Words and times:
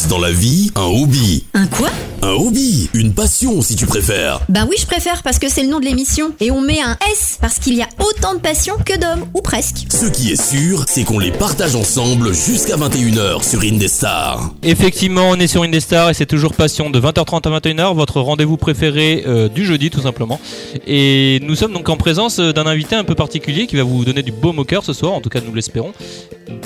tous 0.00 0.08
dans 0.08 0.18
la 0.18 0.30
vie 0.30 0.70
un 0.74 0.84
hobby. 0.84 1.44
Un 1.54 1.66
quoi? 1.66 1.88
Un 2.22 2.32
hobby, 2.32 2.88
une 2.94 3.14
passion 3.14 3.62
si 3.62 3.76
tu 3.76 3.86
préfères. 3.86 4.40
Bah 4.48 4.66
oui, 4.68 4.76
je 4.78 4.86
préfère 4.86 5.22
parce 5.22 5.38
que 5.38 5.48
c'est 5.48 5.62
le 5.62 5.68
nom 5.68 5.80
de 5.80 5.84
l'émission. 5.84 6.32
Et 6.38 6.50
on 6.50 6.60
met 6.60 6.80
un 6.80 6.96
S 7.10 7.38
parce 7.40 7.58
qu'il 7.58 7.74
y 7.74 7.82
a 7.82 7.88
autant 7.98 8.34
de 8.34 8.40
passions 8.40 8.76
que 8.84 8.98
d'hommes, 8.98 9.26
ou 9.34 9.40
presque. 9.40 9.86
Ce 9.90 10.06
qui 10.06 10.30
est 10.30 10.40
sûr, 10.40 10.84
c'est 10.86 11.04
qu'on 11.04 11.18
les 11.18 11.32
partage 11.32 11.74
ensemble 11.74 12.34
jusqu'à 12.34 12.76
21h 12.76 13.48
sur 13.48 13.60
Indestar. 13.62 14.52
Effectivement, 14.62 15.30
on 15.30 15.36
est 15.36 15.46
sur 15.46 15.62
Indestar 15.62 16.10
et 16.10 16.14
c'est 16.14 16.26
toujours 16.26 16.52
passion 16.52 16.90
de 16.90 17.00
20h30 17.00 17.48
à 17.48 17.58
21h, 17.58 17.94
votre 17.94 18.20
rendez-vous 18.20 18.56
préféré 18.56 19.24
euh, 19.26 19.48
du 19.48 19.64
jeudi 19.64 19.90
tout 19.90 20.02
simplement. 20.02 20.40
Et 20.86 21.40
nous 21.42 21.56
sommes 21.56 21.72
donc 21.72 21.88
en 21.88 21.96
présence 21.96 22.38
euh, 22.38 22.52
d'un 22.52 22.66
invité 22.66 22.96
un 22.96 23.04
peu 23.04 23.14
particulier 23.14 23.66
qui 23.66 23.76
va 23.76 23.82
vous 23.82 24.04
donner 24.04 24.22
du 24.22 24.32
beau 24.32 24.52
au 24.52 24.64
cœur 24.64 24.84
ce 24.84 24.92
soir, 24.92 25.12
en 25.12 25.20
tout 25.20 25.30
cas 25.30 25.40
nous 25.44 25.54
l'espérons. 25.54 25.92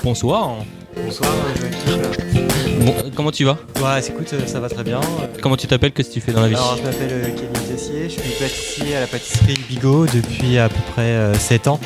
Bonsoir. 0.03 0.57
Bonsoir, 0.97 1.31
Bon, 2.85 2.95
comment 3.15 3.31
tu 3.31 3.45
vas 3.45 3.57
Ouais, 3.83 4.07
écoute, 4.07 4.31
euh, 4.35 4.47
ça 4.47 4.61
va 4.61 4.69
très 4.69 4.85
bien. 4.85 5.01
Comment 5.41 5.57
tu 5.57 5.67
t'appelles 5.67 5.93
Qu'est-ce 5.93 6.09
que 6.09 6.15
tu 6.15 6.21
fais 6.21 6.33
dans 6.33 6.43
la 6.43 6.49
vie 6.49 6.55
Alors, 6.55 6.77
je 6.77 6.83
m'appelle 6.83 7.11
euh, 7.13 7.25
Kevin 7.29 7.69
Tessier, 7.69 8.05
je 8.05 8.21
suis 8.21 8.31
pâtissier 8.39 8.97
à 8.97 9.01
la 9.01 9.07
pâtisserie 9.07 9.59
Bigot 9.69 10.07
depuis 10.07 10.59
à 10.59 10.69
peu 10.69 10.81
près 10.95 11.35
7 11.39 11.69
ans. 11.69 11.81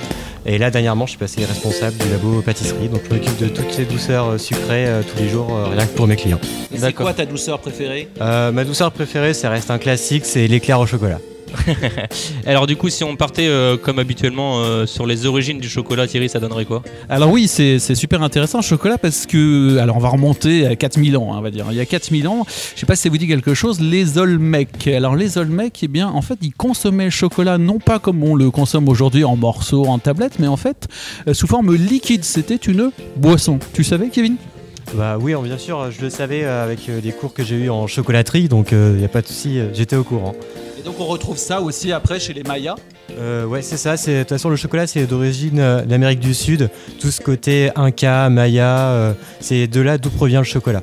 Et 0.46 0.56
là, 0.56 0.70
dernièrement, 0.70 1.04
je 1.04 1.10
suis 1.10 1.18
passé 1.18 1.44
responsable 1.44 1.98
du 1.98 2.08
labo 2.10 2.40
pâtisserie, 2.40 2.88
donc 2.88 3.02
je 3.08 3.14
m'occupe 3.14 3.36
de 3.38 3.48
toutes 3.48 3.70
ces 3.70 3.84
douceurs 3.84 4.28
euh, 4.28 4.38
sucrées 4.38 4.86
euh, 4.86 5.02
tous 5.02 5.22
les 5.22 5.28
jours, 5.28 5.54
euh, 5.54 5.66
rien 5.76 5.84
que 5.86 5.94
pour 5.94 6.06
mes 6.06 6.16
clients. 6.16 6.40
C'est 6.74 6.92
quoi 6.94 7.12
ta 7.12 7.26
douceur 7.26 7.58
préférée? 7.58 8.08
Euh, 8.22 8.50
ma 8.50 8.64
douceur 8.64 8.90
préférée, 8.90 9.34
ça 9.34 9.50
reste 9.50 9.70
un 9.70 9.76
classique, 9.78 10.24
c'est 10.24 10.46
l'éclair 10.46 10.80
au 10.80 10.86
chocolat. 10.86 11.18
Alors 12.46 12.66
du 12.66 12.76
coup, 12.76 12.88
si 12.88 13.04
on 13.04 13.16
partait 13.16 13.46
euh, 13.46 13.76
comme 13.76 13.98
habituellement 13.98 14.60
euh, 14.60 14.86
sur 14.86 15.06
les 15.06 15.26
origines 15.26 15.58
du 15.58 15.68
chocolat, 15.68 16.06
Thierry, 16.06 16.28
ça 16.28 16.40
donnerait 16.40 16.64
quoi? 16.64 16.82
Alors 17.08 17.30
oui, 17.30 17.48
c'est 17.48 17.78
super 17.94 18.22
intéressant 18.22 18.58
le 18.58 18.64
chocolat 18.64 18.98
parce 18.98 19.26
que, 19.26 19.78
alors 19.78 19.96
on 19.96 20.00
va 20.00 20.08
remonter 20.08 20.66
à 20.66 20.76
4000 20.76 21.16
ans, 21.16 21.32
hein, 21.32 21.36
on 21.38 21.42
va 21.42 21.50
dire. 21.50 21.66
Il 21.70 21.76
y 21.76 21.80
a 21.80 21.86
4000 21.86 22.28
ans, 22.28 22.46
je 22.74 22.80
sais 22.80 22.86
pas 22.86 22.96
si 22.96 23.02
ça 23.02 23.08
vous 23.08 23.18
dit 23.18 23.28
quelque 23.28 23.54
chose, 23.54 23.80
les 23.80 24.18
Olmecs. 24.18 24.86
Alors 24.88 25.16
les 25.16 25.38
Olmecs, 25.38 25.78
eh 25.82 25.88
bien, 25.88 26.08
en 26.08 26.22
fait, 26.22 26.38
ils 26.42 26.52
consommaient 26.52 27.06
le 27.06 27.10
chocolat 27.10 27.58
non 27.58 27.78
pas 27.78 27.98
comme 27.98 28.22
on 28.22 28.34
le 28.34 28.50
consomme 28.50 28.88
aujourd'hui 28.88 29.24
en 29.24 29.36
morceaux, 29.36 29.86
en 29.86 29.98
tablettes, 29.98 30.38
mais 30.38 30.48
en 30.48 30.56
fait 30.56 30.88
euh, 31.26 31.34
sous 31.34 31.46
forme 31.46 31.74
liquide. 31.74 32.24
C'était 32.24 32.56
une 32.56 32.90
boisson. 33.16 33.58
Tu 33.72 33.84
savais, 33.84 34.08
Kevin? 34.08 34.36
Bah 34.94 35.18
oui, 35.20 35.34
bien 35.42 35.58
sûr, 35.58 35.90
je 35.90 36.00
le 36.00 36.08
savais 36.08 36.44
avec 36.44 36.90
des 37.02 37.12
cours 37.12 37.34
que 37.34 37.44
j'ai 37.44 37.56
eu 37.56 37.68
en 37.68 37.86
chocolaterie, 37.86 38.48
donc 38.48 38.72
il 38.72 38.94
n'y 38.94 39.04
a 39.04 39.08
pas 39.08 39.20
de 39.20 39.26
souci, 39.26 39.60
j'étais 39.74 39.96
au 39.96 40.02
courant. 40.02 40.34
Et 40.78 40.82
donc 40.82 41.00
on 41.00 41.06
retrouve 41.06 41.36
ça 41.36 41.60
aussi 41.60 41.92
après 41.92 42.20
chez 42.20 42.32
les 42.32 42.44
Mayas. 42.44 42.76
Euh, 43.18 43.44
ouais, 43.44 43.62
c'est 43.62 43.76
ça. 43.76 43.96
De 43.96 44.20
toute 44.20 44.28
façon, 44.28 44.48
le 44.48 44.56
chocolat, 44.56 44.86
c'est 44.86 45.06
d'origine 45.06 45.58
euh, 45.58 45.84
d'Amérique 45.84 46.20
du 46.20 46.34
Sud. 46.34 46.70
Tout 47.00 47.10
ce 47.10 47.20
côté 47.20 47.70
Inca, 47.74 48.28
Maya, 48.30 48.90
euh, 48.90 49.12
c'est 49.40 49.66
de 49.66 49.80
là 49.80 49.98
d'où 49.98 50.10
provient 50.10 50.40
le 50.40 50.44
chocolat. 50.44 50.82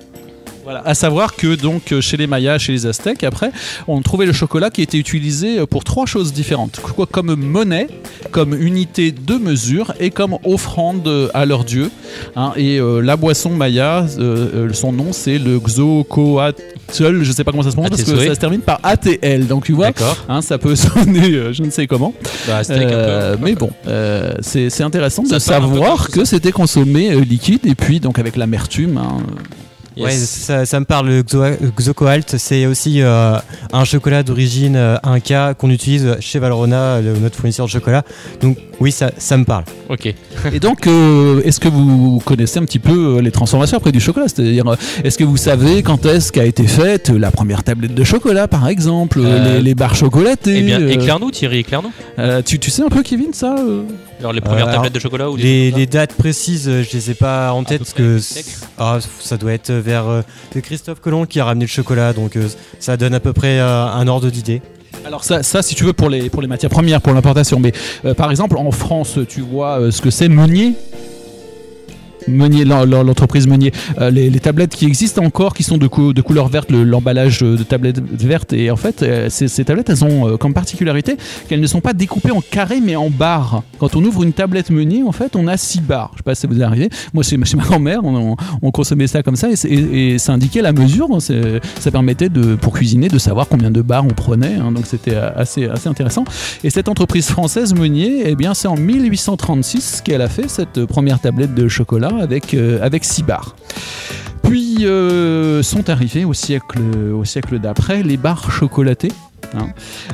Voilà. 0.65 0.81
À 0.83 0.93
savoir 0.95 1.35
que 1.35 1.55
donc 1.55 1.91
euh, 1.91 2.01
chez 2.01 2.17
les 2.17 2.27
Mayas, 2.27 2.57
chez 2.57 2.71
les 2.73 2.85
Aztèques, 2.87 3.23
après, 3.23 3.51
on 3.87 4.01
trouvait 4.01 4.25
le 4.25 4.33
chocolat 4.33 4.69
qui 4.71 4.81
était 4.81 4.97
utilisé 4.97 5.59
euh, 5.59 5.65
pour 5.65 5.83
trois 5.83 6.05
choses 6.07 6.33
différentes. 6.33 6.79
Quoi, 6.81 7.05
comme 7.05 7.35
monnaie, 7.35 7.87
comme 8.31 8.53
unité 8.59 9.11
de 9.11 9.35
mesure 9.35 9.93
et 9.99 10.09
comme 10.09 10.37
offrande 10.43 11.07
euh, 11.07 11.29
à 11.35 11.45
leur 11.45 11.63
dieu. 11.65 11.91
hein. 12.35 12.51
et 12.55 12.79
euh, 12.79 12.99
la 13.01 13.15
boisson 13.15 13.51
Maya, 13.51 14.05
euh, 14.17 14.69
son 14.73 14.91
nom 14.91 15.13
c'est 15.13 15.37
le 15.37 15.59
Xocoatl, 15.59 17.23
je 17.23 17.31
sais 17.31 17.43
pas 17.43 17.51
comment 17.51 17.63
ça 17.63 17.69
se 17.69 17.75
prononce 17.75 17.91
parce 17.91 18.03
que 18.03 18.25
ça 18.27 18.35
se 18.35 18.39
termine 18.39 18.61
par 18.61 18.79
ATL. 18.83 19.47
Donc 19.47 19.65
tu 19.65 19.73
vois, 19.73 19.91
hein, 20.29 20.41
ça 20.41 20.57
peut 20.57 20.75
sonner 20.75 21.31
euh, 21.33 21.53
je 21.53 21.63
ne 21.63 21.69
sais 21.69 21.87
comment. 21.87 22.13
Bah, 22.47 22.61
peu. 22.67 23.37
Mais 23.43 23.53
bon, 23.55 23.69
c'est 24.41 24.81
intéressant 24.81 25.25
Ça 25.25 25.35
de 25.35 25.39
savoir 25.39 26.09
que 26.09 26.25
c'était 26.25 26.51
consommé 26.51 27.13
liquide 27.21 27.65
et 27.65 27.75
puis 27.75 27.99
donc 27.99 28.17
avec 28.19 28.35
l'amertume. 28.35 28.97
hein, 28.97 29.17
Yes. 29.97 30.05
Ouais, 30.05 30.11
ça, 30.11 30.65
ça 30.65 30.79
me 30.79 30.85
parle. 30.85 31.07
Le 31.07 31.21
Xo- 31.23 31.57
Xocoalt, 31.79 32.35
c'est 32.37 32.65
aussi 32.65 33.01
euh, 33.01 33.37
un 33.71 33.83
chocolat 33.85 34.23
d'origine 34.23 34.75
euh, 34.75 34.97
Inca 35.03 35.53
qu'on 35.53 35.69
utilise 35.69 36.17
chez 36.19 36.39
Valrhona, 36.39 37.01
le- 37.01 37.17
notre 37.17 37.35
fournisseur 37.37 37.65
de 37.67 37.71
chocolat. 37.71 38.03
Oui, 38.79 38.91
ça, 38.91 39.11
ça 39.17 39.37
me 39.37 39.45
parle. 39.45 39.63
Ok. 39.89 40.13
Et 40.53 40.59
donc, 40.59 40.85
euh, 40.87 41.41
est-ce 41.45 41.59
que 41.59 41.67
vous 41.69 42.21
connaissez 42.25 42.59
un 42.59 42.65
petit 42.65 42.79
peu 42.79 43.17
euh, 43.17 43.21
les 43.21 43.31
transformations 43.31 43.77
après 43.77 43.91
du 43.91 43.99
chocolat? 43.99 44.27
C'est-à-dire, 44.27 44.67
euh, 44.67 44.75
est-ce 45.03 45.17
que 45.17 45.23
vous 45.23 45.37
savez 45.37 45.81
quand 45.83 46.05
est-ce 46.05 46.31
qu'a 46.31 46.45
été 46.45 46.67
faite 46.67 47.09
la 47.09 47.31
première 47.31 47.63
tablette 47.63 47.93
de 47.93 48.03
chocolat, 48.03 48.47
par 48.47 48.67
exemple, 48.67 49.19
Euh, 49.23 49.55
les, 49.57 49.61
les 49.61 49.75
barres 49.75 49.95
chocolatées 49.95 50.57
Eh 50.59 50.61
bien, 50.63 50.85
éclaire-nous, 50.87 51.31
Thierry, 51.31 51.59
éclaire-nous. 51.59 51.91
euh, 52.19 52.41
tu, 52.45 52.59
tu 52.59 52.69
sais 52.69 52.83
un 52.83 52.89
peu, 52.89 53.01
Kevin, 53.03 53.33
ça 53.33 53.55
Alors 54.19 54.33
les 54.33 54.41
premières 54.41 54.67
Euh, 54.67 54.71
tablettes 54.73 54.79
alors, 54.81 54.91
de 54.91 54.99
chocolat 54.99 55.29
ou 55.31 55.35
Les, 55.37 55.71
les 55.71 55.85
dates 55.85 56.13
précises, 56.13 56.69
je 56.69 56.91
les 56.97 57.11
ai 57.11 57.13
pas 57.13 57.51
en 57.53 57.63
tête 57.63 57.79
parce 57.79 57.93
que 57.93 58.17
siècle 58.19 58.49
ah, 58.77 58.99
ça 59.19 59.37
doit 59.37 59.53
être 59.53 59.71
vers 59.71 60.07
euh, 60.07 60.21
c'est 60.53 60.61
Christophe 60.61 60.99
Colomb 61.01 61.25
qui 61.25 61.39
a 61.39 61.45
ramené 61.45 61.65
le 61.65 61.69
chocolat, 61.69 62.13
donc 62.13 62.35
euh, 62.35 62.47
ça 62.79 62.97
donne 62.97 63.13
à 63.13 63.19
peu 63.19 63.33
près 63.33 63.59
euh, 63.59 63.85
un 63.85 64.07
ordre 64.07 64.29
d'idée. 64.29 64.61
Alors 65.03 65.23
ça, 65.23 65.41
si 65.43 65.75
tu 65.75 65.83
veux, 65.83 65.93
pour 65.93 66.09
les, 66.09 66.29
pour 66.29 66.41
les 66.41 66.47
matières 66.47 66.69
premières, 66.71 67.01
pour 67.01 67.13
l'importation. 67.13 67.59
Mais 67.59 67.73
euh, 68.05 68.13
par 68.13 68.31
exemple, 68.31 68.57
en 68.57 68.71
France, 68.71 69.19
tu 69.27 69.41
vois 69.41 69.79
euh, 69.79 69.91
ce 69.91 70.01
que 70.01 70.09
c'est 70.09 70.29
Meunier? 70.29 70.73
Meunier, 72.27 72.65
l'en- 72.65 72.85
l'en- 72.85 73.03
l'entreprise 73.03 73.47
Meunier, 73.47 73.71
Euh, 73.99 74.09
les, 74.09 74.29
tablettes 74.39 74.75
qui 74.75 74.85
existent 74.85 75.23
encore, 75.23 75.53
qui 75.53 75.63
sont 75.63 75.77
de, 75.77 75.87
cou- 75.87 76.13
de 76.13 76.21
couleur 76.21 76.47
verte, 76.49 76.69
le- 76.71 76.83
l'emballage 76.83 77.41
euh, 77.43 77.55
de 77.57 77.63
tablettes 77.63 77.99
vertes, 77.99 78.53
et 78.53 78.69
en 78.71 78.75
fait, 78.75 79.01
euh, 79.03 79.27
ces, 79.29 79.63
tablettes, 79.65 79.89
elles 79.89 80.03
ont 80.03 80.37
comme 80.37 80.53
particularité 80.53 81.17
qu'elles 81.47 81.61
ne 81.61 81.67
sont 81.67 81.81
pas 81.81 81.93
découpées 81.93 82.31
en 82.31 82.41
carrés, 82.41 82.81
mais 82.83 82.95
en 82.95 83.09
barres. 83.09 83.63
Quand 83.79 83.95
on 83.95 84.03
ouvre 84.03 84.23
une 84.23 84.33
tablette 84.33 84.69
Meunier, 84.69 85.03
en 85.03 85.11
fait, 85.11 85.35
on 85.35 85.47
a 85.47 85.57
six 85.57 85.81
barres. 85.81 86.11
Je 86.13 86.17
sais 86.19 86.23
pas 86.23 86.35
si 86.35 86.47
vous 86.47 86.61
arrivé. 86.61 86.89
Moi, 87.13 87.23
chez, 87.23 87.37
chez 87.43 87.57
ma 87.57 87.63
grand-mère, 87.63 88.01
on, 88.03 88.31
on- 88.31 88.35
on 88.61 88.71
consommait 88.71 89.07
ça 89.07 89.23
comme 89.23 89.35
ça, 89.35 89.49
et, 89.67 90.17
ça 90.19 90.33
indiquait 90.33 90.61
la 90.61 90.73
mesure. 90.73 91.07
hein. 91.13 91.19
Ça 91.19 91.91
permettait 91.91 92.29
de, 92.29 92.55
pour 92.55 92.73
cuisiner 92.73 93.07
de 93.07 93.17
savoir 93.17 93.47
combien 93.47 93.71
de 93.71 93.81
barres 93.81 94.05
on 94.05 94.13
prenait. 94.13 94.55
hein. 94.55 94.71
donc 94.71 94.85
c'était 94.85 95.15
assez, 95.15 95.65
assez 95.65 95.87
intéressant. 95.89 96.23
Et 96.63 96.69
cette 96.69 96.89
entreprise 96.89 97.27
française 97.27 97.73
Meunier, 97.73 98.23
eh 98.25 98.35
bien, 98.35 98.53
c'est 98.53 98.67
en 98.67 98.75
1836 98.77 100.01
qu'elle 100.03 100.21
a 100.21 100.29
fait 100.29 100.49
cette 100.49 100.85
première 100.85 101.19
tablette 101.19 101.53
de 101.53 101.67
chocolat 101.67 102.11
avec, 102.19 102.53
euh, 102.53 102.79
avec 102.81 103.03
6 103.05 103.23
barres. 103.23 103.55
Puis 104.43 104.85
euh, 104.85 105.63
sont 105.63 105.89
arrivées 105.89 106.23
au 106.25 106.33
siècle, 106.33 106.79
au 107.13 107.25
siècle 107.25 107.59
d'après 107.59 108.03
les 108.03 108.17
barres 108.17 108.51
chocolatées. 108.51 109.11
hein. 109.55 109.67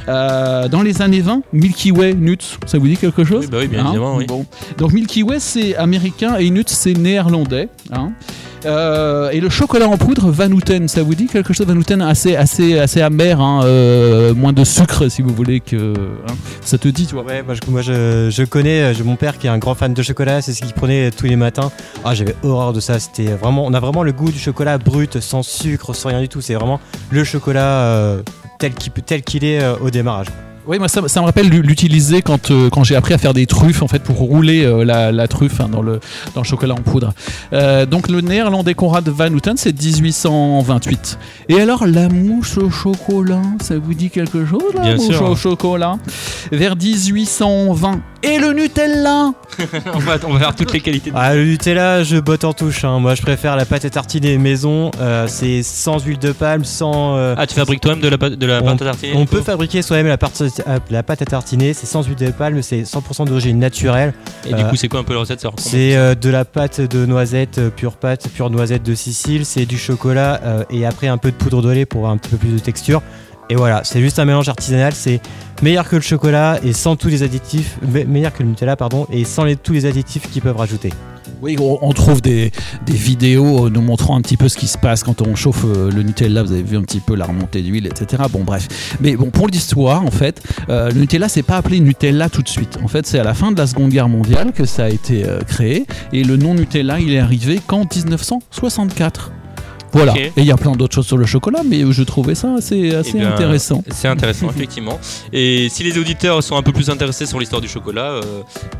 Euh, 0.07 0.67
dans 0.69 0.81
les 0.81 1.01
années 1.01 1.19
20, 1.21 1.41
Milky 1.51 1.91
Way, 1.91 2.13
Nuts, 2.13 2.37
ça 2.65 2.77
vous 2.77 2.87
dit 2.87 2.95
quelque 2.97 3.23
chose? 3.25 3.45
Oui, 3.45 3.49
bah 3.51 3.57
oui, 3.61 3.67
bien 3.67 3.83
évidemment, 3.83 4.15
oui. 4.15 4.25
Bon. 4.25 4.45
Donc 4.77 4.93
Milky 4.93 5.21
Way 5.23 5.39
c'est 5.39 5.75
américain 5.75 6.37
et 6.37 6.49
Nuts 6.49 6.63
c'est 6.67 6.93
néerlandais. 6.93 7.67
hein. 7.91 8.11
Euh, 8.65 9.29
et 9.31 9.39
le 9.39 9.49
chocolat 9.49 9.87
en 9.87 9.97
poudre, 9.97 10.29
Van 10.29 10.51
Houten, 10.51 10.87
ça 10.87 11.03
vous 11.03 11.15
dit 11.15 11.27
quelque 11.27 11.53
chose? 11.53 11.65
Van 11.65 11.75
Houten 11.75 12.01
assez, 12.01 12.35
assez, 12.35 12.77
assez 12.77 13.01
amer, 13.01 13.39
hein, 13.39 13.61
euh, 13.65 14.33
moins 14.33 14.53
de 14.53 14.63
sucre 14.63 15.09
si 15.09 15.21
vous 15.21 15.33
voulez 15.33 15.59
que 15.59 15.93
hein. 16.27 16.33
ça 16.61 16.77
te 16.77 16.87
dit, 16.87 17.07
moi, 17.67 17.81
je, 17.81 18.43
connais, 18.45 18.93
euh, 18.93 19.03
mon 19.03 19.15
père 19.15 19.37
qui 19.37 19.47
est 19.47 19.49
un 19.49 19.57
grand 19.57 19.75
fan 19.75 19.93
de 19.93 20.03
chocolat, 20.03 20.41
c'est 20.41 20.53
ce 20.53 20.61
qu'il 20.61 20.73
prenait 20.73 21.11
tous 21.11 21.25
les 21.25 21.35
matins. 21.35 21.71
Ah, 22.03 22.13
j'avais 22.13 22.35
horreur 22.43 22.73
de 22.73 22.79
ça, 22.79 22.99
c'était 22.99 23.33
vraiment, 23.33 23.65
on 23.65 23.73
a 23.73 23.79
vraiment 23.79 24.03
le 24.03 24.11
goût 24.11 24.31
du 24.31 24.39
chocolat 24.39 24.77
brut, 24.77 25.19
sans 25.19 25.43
sucre, 25.43 25.93
sans 25.93 26.09
rien 26.09 26.21
du 26.21 26.29
tout. 26.29 26.41
C'est 26.41 26.53
vraiment 26.53 26.79
le 27.09 27.23
chocolat 27.23 28.17
tel 28.59 28.73
qu'il 29.23 29.45
est 29.45 29.65
au 29.81 29.89
démarrage. 29.89 30.27
Oui, 30.67 30.77
moi 30.77 30.87
ça, 30.87 31.01
ça 31.07 31.19
me 31.21 31.25
rappelle 31.25 31.49
l'utiliser 31.49 32.21
quand, 32.21 32.51
euh, 32.51 32.69
quand 32.69 32.83
j'ai 32.83 32.95
appris 32.95 33.13
à 33.13 33.17
faire 33.17 33.33
des 33.33 33.45
truffes 33.47 33.81
en 33.81 33.87
fait 33.87 34.03
pour 34.03 34.17
rouler 34.17 34.63
euh, 34.63 34.83
la, 34.83 35.11
la 35.11 35.27
truffe 35.27 35.59
hein, 35.59 35.67
dans, 35.71 35.81
le, 35.81 35.99
dans 36.35 36.41
le 36.41 36.45
chocolat 36.45 36.75
en 36.75 36.81
poudre. 36.81 37.13
Euh, 37.51 37.85
donc 37.85 38.07
le 38.09 38.21
néerlandais 38.21 38.73
Conrad 38.75 39.07
Van 39.09 39.27
Houten 39.27 39.57
c'est 39.57 39.73
1828. 39.73 41.17
Et 41.49 41.59
alors 41.59 41.85
la 41.87 42.09
mouche 42.09 42.57
au 42.57 42.69
chocolat, 42.69 43.41
ça 43.61 43.75
vous 43.77 43.93
dit 43.93 44.09
quelque 44.09 44.45
chose 44.45 44.61
la 44.75 44.81
Bien 44.81 44.95
mouche 44.95 45.15
sûr. 45.15 45.29
au 45.29 45.35
chocolat? 45.35 45.97
Vers 46.51 46.75
1820. 46.75 48.01
Et 48.23 48.37
le 48.37 48.53
Nutella? 48.53 49.31
On, 49.95 49.97
va, 49.99 50.17
on 50.27 50.33
va 50.33 50.39
faire 50.39 50.55
toutes 50.55 50.73
les 50.73 50.79
qualités. 50.79 51.09
de- 51.09 51.15
Ah, 51.17 51.33
le 51.33 51.43
Nutella, 51.43 52.03
je 52.03 52.17
botte 52.17 52.43
en 52.43 52.53
touche. 52.53 52.83
hein. 52.85 52.99
Moi, 52.99 53.15
je 53.15 53.21
préfère 53.23 53.55
la 53.55 53.65
pâte 53.65 53.83
à 53.85 53.89
tartiner 53.89 54.37
maison. 54.37 54.91
euh, 54.99 55.25
c'est 55.27 55.63
sans 55.63 55.97
huile 56.05 56.19
de 56.19 56.31
palme, 56.31 56.63
sans. 56.63 57.17
euh, 57.17 57.33
Ah, 57.35 57.47
tu 57.47 57.55
fabriques 57.55 57.81
toi-même 57.81 57.99
de 58.01 58.07
la, 58.09 58.17
pâte- 58.19 58.35
de 58.35 58.45
la 58.45 58.61
on, 58.61 58.65
pâte 58.65 58.81
à 58.83 58.85
tartiner 58.85 59.13
on 59.15 59.25
peut 59.25 59.41
fabriquer 59.41 59.81
soi-même 59.81 60.05
la, 60.07 60.17
pâte- 60.17 60.60
la 60.89 61.03
pâte 61.03 61.21
à 61.21 61.25
tartiner. 61.25 61.73
C'est 61.73 61.85
sans 61.85 62.03
huile 62.03 62.15
de 62.15 62.31
palme, 62.31 62.61
c'est 62.61 62.81
100% 62.81 63.25
d'origine 63.25 63.59
naturelle. 63.59 64.13
Et 64.45 64.53
du 64.53 64.63
euh, 64.63 64.69
coup, 64.69 64.75
c'est 64.75 64.87
quoi 64.87 64.99
un 64.99 65.03
peu 65.03 65.13
la 65.13 65.19
recette 65.19 65.45
C'est 65.57 65.95
euh, 65.95 66.15
de 66.15 66.29
la 66.29 66.45
pâte 66.45 66.81
de 66.81 67.05
noisette, 67.05 67.57
euh, 67.57 67.69
pure 67.69 67.97
pâte, 67.97 68.27
pure 68.33 68.49
noisette 68.49 68.83
de 68.83 68.95
Sicile. 68.95 69.45
C'est 69.45 69.65
du 69.65 69.77
chocolat 69.77 70.65
et 70.69 70.85
après 70.85 71.07
un 71.07 71.17
peu 71.17 71.31
de 71.31 71.35
poudre 71.35 71.61
de 71.61 71.69
lait 71.69 71.85
pour 71.85 72.01
avoir 72.01 72.13
un 72.13 72.17
petit 72.17 72.29
peu 72.29 72.37
plus 72.37 72.53
de 72.53 72.59
texture. 72.59 73.01
Et 73.51 73.55
voilà, 73.55 73.81
c'est 73.83 73.99
juste 73.99 74.17
un 74.17 74.23
mélange 74.23 74.47
artisanal. 74.47 74.93
C'est 74.95 75.19
meilleur 75.61 75.89
que 75.89 75.97
le 75.97 76.01
chocolat 76.01 76.57
et 76.63 76.71
sans 76.71 76.95
tous 76.95 77.09
les 77.09 77.21
additifs, 77.21 77.77
me- 77.85 78.05
meilleur 78.05 78.31
que 78.31 78.43
le 78.43 78.47
Nutella 78.47 78.77
pardon, 78.77 79.05
et 79.11 79.25
sans 79.25 79.43
tous 79.61 79.73
les 79.73 79.85
additifs 79.85 80.31
qu'ils 80.31 80.41
peuvent 80.41 80.55
rajouter. 80.55 80.93
Oui, 81.41 81.57
on, 81.59 81.91
trouve 81.91 82.21
des, 82.21 82.53
vidéos 82.87 83.65
euh, 83.65 83.69
nous 83.69 83.81
montrant 83.81 84.15
un 84.15 84.21
petit 84.21 84.37
peu 84.37 84.47
ce 84.47 84.55
qui 84.57 84.67
se 84.67 84.77
passe 84.77 85.03
quand 85.03 85.21
on 85.21 85.35
chauffe 85.35 85.65
euh, 85.65 85.91
le 85.91 86.01
Nutella. 86.01 86.43
Vous 86.43 86.53
avez 86.53 86.63
vu 86.63 86.77
un 86.77 86.83
petit 86.83 87.01
peu 87.01 87.13
la 87.13 87.25
remontée 87.25 87.61
d'huile, 87.61 87.87
etc. 87.87 88.23
Bon, 88.31 88.45
bref. 88.45 88.69
Mais 89.01 89.17
bon, 89.17 89.31
pour 89.31 89.49
l'histoire, 89.49 90.05
en 90.05 90.11
fait, 90.11 90.41
euh, 90.69 90.89
le 90.89 91.01
Nutella, 91.01 91.27
c'est 91.27 91.43
pas 91.43 91.57
appelé 91.57 91.81
Nutella 91.81 92.29
tout 92.29 92.43
de 92.43 92.49
suite. 92.49 92.79
En 92.81 92.87
fait, 92.87 93.05
c'est 93.05 93.19
à 93.19 93.25
la 93.25 93.33
fin 93.33 93.51
de 93.51 93.57
la 93.57 93.67
Seconde 93.67 93.89
Guerre 93.89 94.07
mondiale 94.07 94.53
que 94.53 94.63
ça 94.63 94.85
a 94.85 94.89
été 94.89 95.25
créé. 95.45 95.85
Et 96.13 96.23
le 96.23 96.37
nom 96.37 96.53
Nutella, 96.53 97.01
il 97.01 97.11
est 97.11 97.19
arrivé 97.19 97.59
qu'en 97.67 97.81
1964. 97.81 99.33
Voilà. 99.93 100.13
Et 100.17 100.31
il 100.37 100.45
y 100.45 100.51
a 100.51 100.57
plein 100.57 100.71
d'autres 100.71 100.95
choses 100.95 101.05
sur 101.07 101.17
le 101.17 101.25
chocolat, 101.25 101.61
mais 101.65 101.83
je 101.91 102.03
trouvais 102.03 102.35
ça 102.35 102.53
assez, 102.55 102.93
assez 102.95 103.11
Eh 103.15 103.19
bien, 103.19 103.33
intéressant. 103.33 103.83
C'est 103.89 104.07
intéressant, 104.07 104.49
effectivement. 104.55 104.99
Et 105.33 105.67
si 105.69 105.83
les 105.83 105.97
auditeurs 105.97 106.41
sont 106.43 106.55
un 106.55 106.61
peu 106.63 106.71
plus 106.71 106.89
intéressés 106.89 107.25
sur 107.25 107.39
l'histoire 107.39 107.61
du 107.61 107.67
chocolat, 107.67 108.11
euh, 108.11 108.21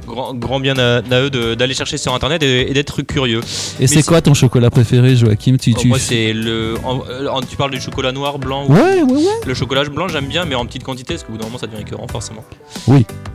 grand, 0.07 0.33
grand 0.33 0.59
bien 0.59 0.77
à, 0.77 0.97
à 1.11 1.21
eux 1.21 1.29
d'aller 1.55 1.73
chercher 1.73 1.97
sur 1.97 2.13
internet 2.13 2.41
et, 2.43 2.69
et 2.69 2.73
d'être 2.73 3.01
curieux. 3.01 3.41
Et 3.79 3.87
c'est 3.87 4.03
quoi 4.03 4.21
ton 4.21 4.33
chocolat 4.33 4.69
préféré, 4.69 5.15
Joachim? 5.15 5.57
Tu, 5.57 5.73
Oh, 5.75 5.79
tu... 5.79 5.87
moi, 5.87 5.99
c'est 5.99 6.33
le. 6.33 6.75
en- 6.83 7.01
euh, 7.09 7.27
en- 7.27 7.41
tu 7.41 7.55
parles 7.55 7.71
du 7.71 7.81
chocolat 7.81 8.11
noir, 8.11 8.39
blanc 8.39 8.65
ou 8.67 8.73
Ouais, 8.73 9.01
ouais, 9.03 9.11
ouais. 9.13 9.23
Le 9.45 9.53
chocolat 9.53 9.83
blanc, 9.85 10.07
j'aime 10.07 10.27
bien, 10.27 10.45
mais 10.45 10.55
en 10.55 10.65
petite 10.65 10.83
quantité, 10.83 11.13
parce 11.15 11.23
qu'au 11.23 11.33
bout 11.33 11.37
d'un 11.37 11.45
moment, 11.45 11.57
ça 11.57 11.67
devient 11.67 11.81
écœurant, 11.81 12.07
forcément. 12.07 12.43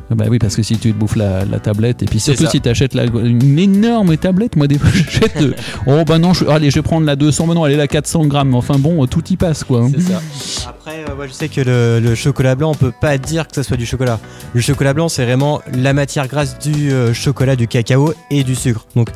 Bah 0.09 0.27
oui, 0.31 0.39
parce 0.39 0.55
que 0.55 0.63
si 0.63 0.79
tu 0.79 0.93
te 0.93 0.97
bouffes 0.99 1.17
la, 1.17 1.45
la 1.45 1.59
tablette, 1.59 2.03
et 2.03 2.07
puis 2.07 2.21
surtout 2.21 2.47
si 2.47 2.61
tu 2.61 2.69
achètes 2.69 2.95
une 2.95 3.59
énorme 3.59 4.17
tablette, 4.17 4.55
moi 4.55 4.69
des 4.69 4.79
fois 4.79 4.89
j'achète. 4.95 5.37
euh, 5.43 5.53
oh 5.89 6.05
bah 6.07 6.19
non, 6.19 6.33
je, 6.33 6.45
allez, 6.47 6.71
je 6.71 6.77
vais 6.77 6.83
prendre 6.83 7.05
la 7.07 7.17
200, 7.17 7.47
bah 7.49 7.55
non, 7.55 7.67
elle 7.67 7.73
est 7.73 7.77
la 7.77 7.89
400 7.89 8.27
grammes. 8.27 8.55
Enfin 8.55 8.79
bon, 8.79 9.03
euh, 9.03 9.07
tout 9.09 9.25
y 9.31 9.37
passe 9.37 9.65
quoi. 9.65 9.81
hein. 9.83 9.91
C'est 9.93 10.03
ça. 10.13 10.23
Après, 10.69 11.05
euh, 11.09 11.17
moi 11.17 11.27
je 11.27 11.33
sais 11.33 11.49
que 11.49 11.61
le, 11.61 11.99
le 12.01 12.15
chocolat 12.15 12.55
blanc, 12.55 12.71
on 12.71 12.75
peut 12.75 12.93
pas 12.93 13.19
dire 13.19 13.49
que 13.49 13.55
ça 13.57 13.65
soit 13.65 13.77
du 13.77 13.85
chocolat. 13.87 14.21
Le 14.55 14.61
chocolat 14.61 14.95
blanc, 14.95 15.09
c'est 15.09 15.25
vraiment 15.25 15.61
la 15.77 15.93
matière 15.93 16.29
grasse 16.29 16.57
du 16.59 16.93
euh, 16.93 17.13
chocolat, 17.13 17.57
du 17.57 17.67
cacao 17.67 18.13
et 18.31 18.45
du 18.45 18.55
sucre. 18.55 18.87
Donc, 18.95 19.09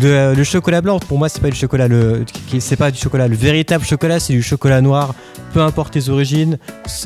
le, 0.00 0.34
le 0.34 0.44
chocolat 0.44 0.80
blanc, 0.80 0.98
pour 0.98 1.18
moi, 1.18 1.28
c'est 1.28 1.40
pas 1.40 1.50
du 1.50 1.56
chocolat. 1.56 1.88
Le, 1.88 2.24
c'est 2.58 2.76
pas 2.76 2.90
du 2.90 2.98
chocolat. 2.98 3.28
Le 3.28 3.36
véritable 3.36 3.84
chocolat, 3.84 4.20
c'est 4.20 4.32
du 4.32 4.42
chocolat 4.42 4.80
noir, 4.80 5.14
peu 5.52 5.60
importe 5.60 5.94
les 5.94 6.10
origines, 6.10 6.58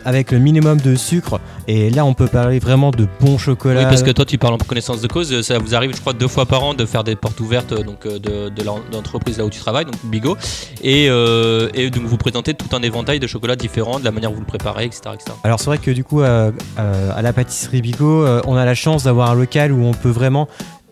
avec 0.05 0.31
le 0.33 0.39
minimum 0.39 0.81
de 0.81 0.95
sucre. 0.95 1.41
Et 1.67 1.91
là, 1.91 2.05
on 2.05 2.15
peut 2.15 2.27
parler 2.29 2.59
vraiment 2.59 2.91
de 2.91 3.07
bon 3.21 3.39
chocolat. 3.39 3.81
Oui, 3.81 3.87
parce 3.87 4.03
que 4.03 4.11
toi, 4.11 4.25
tu 4.25 4.39
parles 4.39 4.55
en 4.55 4.59
connaissance 4.59 5.01
de 5.01 5.09
cause. 5.09 5.33
euh, 5.33 5.43
Ça 5.43 5.59
vous 5.59 5.75
arrive, 5.75 5.95
je 5.95 6.01
crois, 6.01 6.13
deux 6.13 6.29
fois 6.29 6.47
par 6.47 6.65
an 6.65 6.75
de 6.75 6.85
faire 6.87 7.05
des 7.05 7.17
portes 7.17 7.41
ouvertes 7.41 7.73
euh, 7.73 7.83
donc, 7.83 8.07
euh, 8.07 8.19
de, 8.19 8.49
de 8.49 8.63
l'en- 8.63 8.81
l'entreprise 8.93 9.39
là 9.39 9.45
où 9.45 9.51
tu 9.51 9.61
travailles, 9.61 9.85
donc 9.85 9.95
Bigot, 10.05 10.37
et, 10.83 11.07
euh, 11.11 11.69
et 11.75 11.91
donc 11.91 12.05
vous 12.05 12.17
présentez 12.17 12.55
tout 12.55 12.75
un 12.75 12.83
éventail 12.83 13.21
de 13.21 13.27
chocolats 13.27 13.57
différents, 13.57 13.99
de 13.99 14.05
la 14.05 14.11
manière 14.11 14.31
où 14.31 14.35
vous 14.35 14.41
le 14.41 14.47
préparez, 14.47 14.85
etc. 14.87 15.01
etc. 15.15 15.33
Alors 15.45 15.59
c'est 15.61 15.67
vrai 15.67 15.79
que 15.79 15.91
du 15.91 16.05
coup 16.05 16.23
euh, 16.23 16.51
euh, 16.79 17.11
à 17.15 17.23
la 17.23 17.33
pâtisserie 17.33 17.83
Bigot, 17.83 18.25
euh, 18.25 18.41
on 18.47 18.57
a 18.57 18.65
la 18.65 18.75
chance 18.75 19.05
d'avoir 19.05 19.31
un 19.31 19.35
local 19.35 19.73
où 19.73 19.85
on 19.85 19.93
peut 19.93 20.09
vraiment 20.11 20.49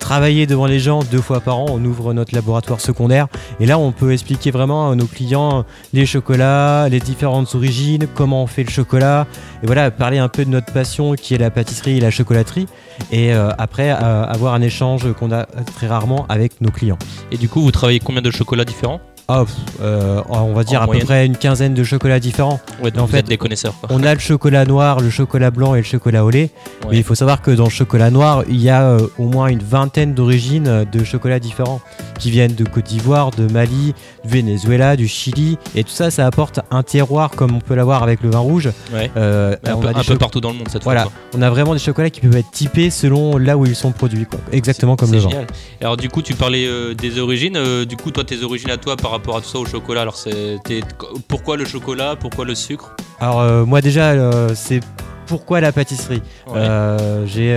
travailler 0.07 0.47
devant 0.47 0.67
les 0.67 0.79
gens 0.79 1.01
deux 1.11 1.21
fois 1.21 1.41
par 1.41 1.59
an. 1.59 1.67
On 1.69 1.85
ouvre 1.85 2.15
notre 2.15 2.33
laboratoire 2.33 2.81
secondaire 2.81 3.27
et 3.59 3.67
là 3.67 3.77
on 3.77 3.91
peut 3.91 4.13
expliquer 4.13 4.53
vraiment 4.53 4.93
à 4.93 4.95
nos 4.95 5.07
clients 5.07 5.65
les 5.93 6.07
chocolats, 6.07 6.89
les 6.89 7.01
différentes 7.01 7.53
origines, 7.57 8.07
comment 8.15 8.45
on 8.45 8.47
fait 8.47 8.63
le 8.63 8.71
chocolat 8.71 9.27
et 9.65 9.67
voilà 9.67 9.91
parler 9.91 10.19
un 10.19 10.29
peu 10.29 10.45
de 10.45 10.51
notre 10.51 10.73
passion 10.73 11.15
qui 11.15 11.35
est 11.35 11.39
la 11.39 11.51
pâtisserie 11.51 11.97
et 11.97 12.01
la 12.01 12.13
chocolaterie 12.13 12.69
et 13.11 13.35
euh, 13.35 13.51
après 13.59 13.91
euh, 13.91 14.25
avoir 14.25 14.55
un 14.55 14.63
échange 14.63 15.13
qu'on 15.15 15.33
a 15.33 15.45
très 15.75 15.89
rarement 15.89 16.25
avec 16.29 16.61
nos 16.61 16.71
clients. 16.71 16.99
Et 17.33 17.37
du 17.37 17.49
coup, 17.49 17.61
vous 17.61 17.73
travaillez 17.73 17.99
combien 17.99 18.23
de 18.23 18.31
chocolats 18.31 18.65
différents? 18.65 19.01
Ah, 19.29 19.45
euh, 19.81 20.23
on 20.29 20.53
va 20.53 20.63
dire 20.63 20.81
En 20.81 20.85
à 20.85 20.87
moyenne 20.87 21.03
peu 21.03 21.07
près 21.09 21.27
une 21.27 21.37
quinzaine 21.37 21.75
de 21.75 21.83
chocolats 21.83 22.21
différents. 22.21 22.61
Ouais, 22.81 22.93
donc 22.93 23.03
En 23.03 23.07
vous 23.07 23.13
fait, 23.13 23.19
êtes 23.19 23.27
des 23.29 23.37
connaisseurs. 23.37 23.75
quoi. 23.81 23.89
On 23.93 24.05
a 24.05 24.15
le 24.15 24.21
chocolat 24.21 24.65
noir, 24.65 25.01
le 25.01 25.11
chocolat 25.11 25.51
blanc 25.51 25.75
et 25.75 25.79
le 25.79 25.85
chocolat 25.85 26.25
au 26.25 26.31
lait. 26.31 26.51
Ouais. 26.83 26.91
Mais 26.93 26.97
il 26.99 27.03
faut 27.03 27.17
savoir 27.17 27.43
que 27.43 27.51
dans 27.51 27.65
le 27.65 27.71
chocolat 27.71 28.11
noir, 28.11 28.45
il 28.49 28.61
y 28.61 28.71
a 28.71 28.83
euh, 28.85 29.09
au 29.19 29.25
moins 29.25 29.49
une 29.49 29.59
vingtaine 29.59 30.15
d'origines 30.15 30.69
euh, 30.69 30.85
de 30.85 31.03
chocolats 31.03 31.41
différents 31.41 31.81
qui 32.21 32.31
viennent 32.31 32.55
de 32.55 32.65
Côte 32.65 32.85
d'Ivoire, 32.85 33.33
de 33.33 33.51
Mali, 33.53 33.95
du 34.25 34.31
Venezuela, 34.31 34.95
du 34.95 35.09
Chili. 35.09 35.59
Et 35.75 35.83
tout 35.83 35.91
ça, 35.91 36.13
ça 36.13 36.25
apporte 36.25 36.61
un 36.71 36.85
terroir 36.85 37.31
comme 37.33 37.53
on 37.57 37.61
peut 37.61 37.75
l'avoir 37.75 38.05
avec 38.05 38.23
le 38.23 38.31
vin 38.31 38.39
rouge. 38.39 38.71
Ouais. 38.95 39.11
Euh, 39.17 39.57
Mais 39.65 39.71
un 39.71 39.77
peu, 39.77 39.89
un 39.89 40.17
partout 40.17 40.41
dans 40.41 40.53
le 40.53 40.59
monde 40.59 40.69
cette 40.71 40.85
Voilà, 40.85 41.03
fois. 41.03 41.13
on 41.37 41.43
a 41.43 41.51
vraiment 41.51 41.73
des 41.75 41.81
chocolats 41.81 42.11
qui 42.11 42.21
peuvent 42.21 42.37
être 42.37 42.51
typés 42.53 42.91
selon 42.91 43.39
là 43.39 43.57
où 43.57 43.67
ils 43.67 43.75
sont 43.75 43.91
produits. 43.91 44.25
quoi. 44.27 44.39
Exactement 44.53 44.95
comme 44.95 45.11
le 45.11 45.19
vin. 45.19 45.29
génial. 45.31 45.47
Alors 45.81 45.97
du 45.97 46.09
coup, 46.09 46.23
tu 46.23 46.35
parlais 46.35 46.69
des 46.95 47.19
origines. 47.19 47.59
du 47.87 47.97
coup, 47.97 48.13
toi, 48.13 48.23
tes 48.23 48.45
origines 48.45 48.71
à 48.71 48.77
toi 48.77 48.97
par 48.97 49.16
rapport 49.17 49.37
à 49.37 49.41
tout 49.41 49.49
ça 49.49 49.59
au 49.59 49.67
chocolat. 49.67 50.03
Alors, 50.03 50.17
pourquoi 51.29 51.57
le 51.57 51.65
chocolat 51.65 52.17
Pourquoi 52.17 52.45
le 52.45 52.55
sucre? 52.55 52.95
Alors 53.19 53.41
euh, 53.41 53.65
moi 53.65 53.81
déjà, 53.81 54.11
euh, 54.11 54.51
c'est 54.55 54.81
pourquoi 55.27 55.61
la 55.61 55.73
pâtisserie 55.73 56.23
Ouais, 56.47 56.55
Euh, 56.57 57.27
J'ai 57.27 57.57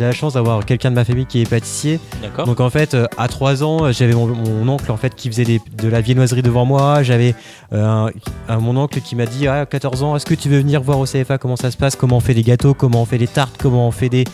la 0.00 0.12
chance 0.12 0.34
d'avoir 0.34 0.64
quelqu'un 0.64 0.90
de 0.90 0.94
ma 0.96 1.04
famille 1.04 1.26
qui 1.26 1.40
est 1.42 1.48
pâtissier. 1.48 2.00
Donc 2.44 2.60
en 2.60 2.70
fait, 2.70 2.94
euh, 2.94 3.06
à 3.16 3.28
3 3.28 3.62
ans, 3.64 3.90
j'avais 3.92 4.14
mon, 4.14 4.26
mon 4.26 4.68
oncle 4.68 4.90
en 4.92 4.96
fait 4.96 5.14
qui 5.14 5.28
faisait 5.28 5.44
des- 5.44 5.60
de 5.80 5.88
la 5.88 6.00
viennoiserie 6.00 6.42
devant 6.42 6.64
moi. 6.64 7.02
J'avais 7.02 7.34
euh, 7.72 8.10
mon 8.48 8.76
oncle 8.76 9.00
qui 9.00 9.16
m'a 9.16 9.26
dit 9.26 9.48
à 9.48 9.66
14 9.66 10.02
ans, 10.02 10.16
est-ce 10.16 10.26
que 10.26 10.34
tu 10.34 10.48
veux 10.48 10.58
venir 10.58 10.82
voir 10.82 10.98
au 10.98 11.04
CFA 11.06 11.38
comment 11.38 11.56
ça 11.56 11.70
se 11.70 11.76
passe, 11.76 11.96
comment 11.96 12.16
on 12.18 12.20
fait 12.20 12.34
des 12.34 12.42
gâteaux, 12.42 12.74
comment 12.74 13.02
on 13.02 13.06
fait 13.06 13.18
des 13.18 13.26
tartes, 13.28 13.54
comment 13.58 13.88
on 13.88 13.90
fait 13.90 14.08
des, 14.08 14.24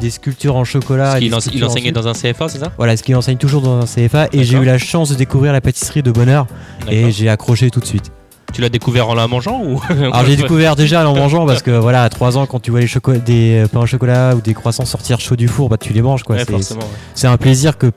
des 0.00 0.10
sculptures 0.10 0.56
en 0.56 0.64
chocolat. 0.64 1.18
Il 1.20 1.34
en 1.34 1.38
enseignait 1.68 1.92
dans 1.92 2.08
un 2.08 2.12
CFA, 2.12 2.48
c'est 2.48 2.58
ça? 2.58 2.72
Voilà, 2.76 2.96
ce 2.96 3.02
qu'il 3.02 3.16
enseigne 3.16 3.38
toujours 3.38 3.62
dans 3.62 3.78
un 3.80 3.86
CFA. 3.86 4.28
Et 4.32 4.44
j'ai 4.44 4.56
eu 4.58 4.64
la 4.64 4.78
chance 4.78 5.10
de 5.10 5.14
découvrir 5.14 5.52
la 5.52 5.60
pâtisserie 5.60 6.02
de 6.02 6.10
bonheur 6.10 6.46
et 6.90 7.10
j'ai 7.10 7.28
accroché 7.28 7.70
tout 7.70 7.80
de 7.80 7.86
suite. 7.86 8.10
Tu 8.52 8.60
l'as 8.62 8.68
découvert 8.70 9.08
en 9.08 9.14
la 9.14 9.28
mangeant 9.28 9.62
ou 9.62 9.80
Alors 9.90 10.24
j'ai 10.24 10.36
découvert 10.36 10.74
déjà 10.74 11.08
en 11.08 11.14
mangeant 11.14 11.46
parce 11.46 11.62
que 11.62 11.70
voilà, 11.70 12.02
à 12.02 12.08
3 12.08 12.38
ans, 12.38 12.46
quand 12.46 12.60
tu 12.60 12.70
vois 12.70 12.80
les 12.80 12.86
des 13.24 13.64
euh, 13.64 13.66
pains 13.68 13.80
au 13.80 13.86
chocolat 13.86 14.34
ou 14.34 14.40
des 14.40 14.54
croissants 14.54 14.84
sortir 14.86 15.20
chauds 15.20 15.36
du 15.36 15.48
four, 15.48 15.68
bah 15.68 15.76
tu 15.78 15.92
les 15.92 16.02
manges 16.02 16.22
quoi. 16.22 16.36
Ouais, 16.36 16.44
C'est- 16.44 16.74
ouais. 16.74 17.26
un 17.26 17.36
plaisir 17.36 17.76
que 17.78 17.90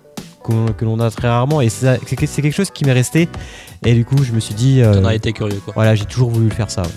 que 0.77 0.85
l'on 0.85 0.99
a 0.99 1.09
très 1.11 1.27
rarement 1.27 1.61
et 1.61 1.69
c'est 1.69 1.99
quelque 2.03 2.51
chose 2.51 2.71
qui 2.71 2.83
m'est 2.83 2.91
resté 2.93 3.29
et 3.85 3.93
du 3.93 4.05
coup 4.05 4.23
je 4.23 4.31
me 4.31 4.39
suis 4.39 4.53
dit 4.53 4.81
euh, 4.81 4.93
T'en 5.01 5.05
as 5.05 5.15
été 5.15 5.33
curieux, 5.33 5.59
quoi. 5.63 5.73
voilà 5.75 5.95
j'ai 5.95 6.05
toujours 6.05 6.29
voulu 6.29 6.49
faire 6.51 6.69
ça 6.69 6.83
ouais. 6.83 6.87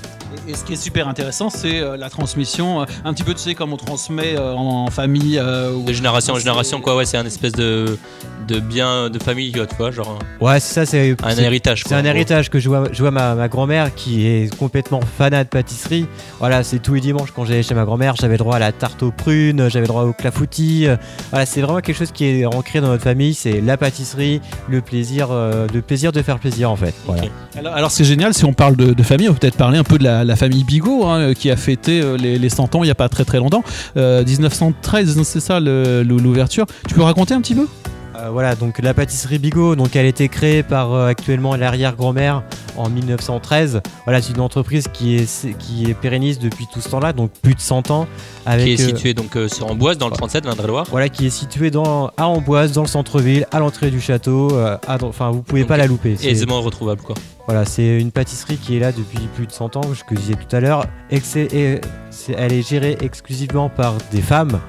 Et, 0.46 0.54
ce 0.54 0.62
qui 0.64 0.74
est 0.74 0.76
super 0.76 1.08
intéressant, 1.08 1.48
c'est 1.48 1.80
euh, 1.80 1.96
la 1.96 2.10
transmission. 2.10 2.82
euh, 2.82 2.84
un 3.06 3.14
petit 3.14 3.22
peu, 3.22 3.32
tu 3.32 3.40
sais, 3.40 3.54
comme 3.54 3.72
on 3.72 3.78
transmet 3.78 4.36
euh, 4.36 4.52
en, 4.52 4.88
famille. 4.90 5.38
euh, 5.38 5.72
ou- 5.72 5.84
De 5.84 5.92
génération 5.94 6.34
en 6.34 6.38
génération, 6.38 6.82
quoi. 6.82 6.96
Ouais, 6.96 7.06
c'est 7.06 7.16
un 7.16 7.24
espèce 7.24 7.52
de 7.52 7.96
de 8.46 8.60
bien 8.60 9.08
de 9.08 9.18
famille, 9.18 9.52
tu 9.52 9.60
vois, 9.78 9.90
genre 9.90 10.18
ouais 10.42 10.60
c'est 10.60 10.74
ça 10.74 10.84
c'est 10.84 11.16
un, 11.22 11.30
héritage. 11.30 11.82
c'est 11.86 11.94
un 11.94 12.02
gros. 12.02 12.10
héritage 12.10 12.50
que 12.50 12.58
je 12.58 12.68
vois, 12.68 12.84
je 12.92 13.00
vois 13.00 13.10
ma, 13.10 13.34
ma 13.34 13.48
grand-mère 13.48 13.94
qui 13.94 14.26
est 14.26 14.54
complètement 14.58 15.00
fanat 15.00 15.44
de 15.44 15.48
pâtisserie. 15.48 16.06
Voilà, 16.40 16.62
c'est 16.62 16.78
tous 16.78 16.92
les 16.92 17.00
dimanches 17.00 17.30
quand 17.34 17.46
j'allais 17.46 17.62
chez 17.62 17.74
ma 17.74 17.86
grand-mère, 17.86 18.16
j'avais 18.16 18.36
droit 18.36 18.56
à 18.56 18.58
la 18.58 18.70
tarte 18.70 19.02
aux 19.02 19.12
prunes, 19.12 19.70
j'avais 19.70 19.86
droit 19.86 20.02
au 20.02 20.12
clafoutis. 20.12 20.86
Voilà, 21.30 21.46
c'est 21.46 21.62
vraiment 21.62 21.80
quelque 21.80 21.96
chose 21.96 22.12
qui 22.12 22.26
est 22.26 22.44
ancré 22.44 22.82
dans 22.82 22.88
notre 22.88 23.04
famille, 23.04 23.32
c'est 23.32 23.62
la 23.62 23.78
pâtisserie, 23.78 24.42
le 24.68 24.82
plaisir, 24.82 25.28
euh, 25.30 25.66
le 25.72 25.80
plaisir 25.80 26.12
de 26.12 26.20
faire 26.20 26.38
plaisir 26.38 26.70
Alors, 27.56 27.90
c'est 27.90 28.04
génial, 28.04 28.34
si 28.34 28.44
on 28.44 28.52
parle 28.52 28.76
de, 28.76 29.02
famille, 29.02 29.28
on 29.28 29.32
peut 29.32 29.40
peut-être 29.40 29.56
parler 29.56 29.78
un 29.78 29.84
peu 29.84 29.98
de 29.98 30.04
la, 30.04 30.36
famille 30.36 30.64
Bigot, 30.64 31.04
hein, 31.06 31.34
qui 31.34 31.50
a 31.50 31.56
fêté 31.56 32.00
euh, 32.00 32.16
les, 32.16 32.38
les 32.38 32.48
100 32.48 32.74
ans 32.74 32.82
il 32.82 32.86
n'y 32.86 32.90
a 32.90 32.94
pas 32.94 33.08
très 33.08 33.24
très 33.24 33.38
longtemps. 33.38 33.62
Euh, 33.96 34.24
1913, 34.24 35.22
c'est 35.22 35.40
ça 35.40 35.60
l'ouverture. 35.60 36.66
Tu 36.88 36.94
peux 36.94 37.02
raconter 37.02 37.34
un 37.34 37.40
petit 37.40 37.54
peu? 37.54 37.66
Euh, 38.16 38.30
voilà, 38.30 38.54
donc 38.54 38.78
la 38.80 38.94
pâtisserie 38.94 39.38
Bigot, 39.38 39.74
donc 39.74 39.96
elle 39.96 40.06
a 40.06 40.08
été 40.08 40.28
créée 40.28 40.62
par 40.62 40.92
euh, 40.92 41.08
actuellement 41.08 41.56
l'arrière-grand-mère 41.56 42.42
en 42.76 42.88
1913. 42.88 43.80
Voilà, 44.04 44.22
c'est 44.22 44.32
une 44.34 44.40
entreprise 44.40 44.86
qui 44.92 45.16
est, 45.16 45.56
qui 45.58 45.90
est 45.90 45.94
pérenniste 45.94 46.40
depuis 46.40 46.66
tout 46.72 46.80
ce 46.80 46.88
temps-là, 46.90 47.12
donc 47.12 47.32
plus 47.42 47.54
de 47.54 47.60
100 47.60 47.90
ans. 47.90 48.06
Avec, 48.46 48.66
Qui 48.66 48.72
est 48.74 48.80
euh, 48.80 48.86
situé 48.86 49.14
donc 49.14 49.36
sur 49.48 49.68
Amboise 49.70 49.98
dans 49.98 50.08
le 50.08 50.14
37, 50.14 50.46
l'Indre-et-Loire. 50.46 50.86
voilà, 50.90 51.08
qui 51.08 51.26
est 51.26 51.30
située 51.30 51.70
dans, 51.70 52.10
à 52.16 52.26
Amboise, 52.28 52.72
dans 52.72 52.82
le 52.82 52.88
centre-ville, 52.88 53.46
à 53.52 53.58
l'entrée 53.58 53.90
du 53.90 54.00
château. 54.00 54.50
enfin, 55.00 55.30
vous 55.30 55.42
pouvez 55.42 55.62
Donc, 55.62 55.68
pas 55.68 55.76
la 55.76 55.86
louper. 55.86 56.14
C'est- 56.18 56.28
Aisément 56.30 56.60
retrouvable, 56.60 57.02
quoi. 57.02 57.16
Voilà, 57.46 57.64
c'est 57.66 58.00
une 58.00 58.10
pâtisserie 58.10 58.56
qui 58.56 58.76
est 58.76 58.80
là 58.80 58.90
depuis 58.92 59.18
plus 59.34 59.46
de 59.46 59.52
100 59.52 59.76
ans, 59.76 59.82
ce 59.94 60.02
que 60.04 60.14
je 60.14 60.20
disais 60.20 60.34
tout 60.34 60.56
à 60.56 60.60
l'heure. 60.60 60.86
Elle 61.10 62.52
est 62.52 62.66
gérée 62.66 62.96
exclusivement 63.02 63.68
par 63.68 63.94
des 64.12 64.22
femmes. 64.22 64.60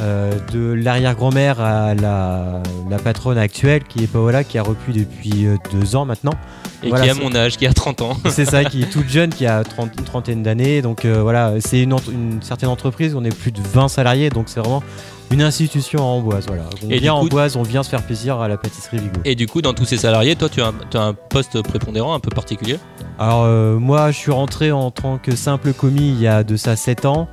Euh, 0.00 0.32
de 0.52 0.72
l'arrière-grand-mère 0.72 1.60
à 1.60 1.94
la, 1.94 2.62
la 2.90 2.98
patronne 2.98 3.38
actuelle 3.38 3.82
qui 3.84 4.04
est 4.04 4.06
Paola 4.06 4.44
qui 4.44 4.58
a 4.58 4.62
repu 4.62 4.92
depuis 4.92 5.46
euh, 5.46 5.56
deux 5.72 5.96
ans 5.96 6.04
maintenant. 6.04 6.34
Et 6.82 6.88
Voilà, 6.90 7.04
qui 7.04 7.10
a 7.10 7.14
mon 7.14 7.34
âge, 7.34 7.56
qui 7.56 7.66
a 7.66 7.72
30 7.72 8.02
ans. 8.02 8.16
C'est 8.28 8.44
ça, 8.44 8.64
qui 8.64 8.82
est 8.82 8.86
toute 8.90 9.08
jeune, 9.08 9.30
qui 9.30 9.46
a 9.46 9.64
30, 9.64 9.92
une 9.98 10.04
trentaine 10.04 10.42
d'années. 10.42 10.82
Donc 10.82 11.04
euh, 11.04 11.22
voilà, 11.22 11.54
c'est 11.60 11.80
une, 11.82 11.96
certaine 12.42 12.68
entreprise, 12.68 13.14
on 13.14 13.24
est 13.24 13.34
plus 13.34 13.52
de 13.52 13.60
20 13.60 13.88
salariés, 13.88 14.28
donc 14.28 14.48
c'est 14.48 14.60
vraiment 14.60 14.82
une 15.30 15.42
institution 15.42 16.00
à 16.00 16.02
Amboise. 16.04 16.44
Voilà. 16.46 16.64
On 16.84 16.90
Et 16.90 16.98
vient 16.98 17.14
coup- 17.14 17.24
Amboise, 17.24 17.56
on 17.56 17.62
vient 17.62 17.82
se 17.82 17.88
faire 17.88 18.02
plaisir 18.02 18.38
à 18.40 18.48
la 18.48 18.58
pâtisserie 18.58 18.98
Vigo. 18.98 19.20
Et 19.24 19.34
du 19.34 19.46
coup, 19.46 19.62
dans 19.62 19.72
tous 19.72 19.86
ces 19.86 19.96
salariés, 19.96 20.36
toi, 20.36 20.48
tu 20.50 20.60
as 20.60 20.66
un, 20.66 20.74
tu 20.90 20.96
as 20.98 21.02
un 21.02 21.14
poste 21.14 21.62
prépondérant 21.62 22.14
un 22.14 22.20
peu 22.20 22.30
particulier? 22.30 22.78
Alors 23.18 23.44
euh, 23.44 23.78
moi, 23.78 24.10
je 24.10 24.18
suis 24.18 24.30
rentré 24.30 24.70
en 24.72 24.90
tant 24.90 25.16
que 25.16 25.34
simple 25.34 25.72
commis 25.72 26.10
il 26.10 26.20
y 26.20 26.28
a 26.28 26.44
de 26.44 26.56
ça 26.56 26.76
7 26.76 27.06
ans. 27.06 27.28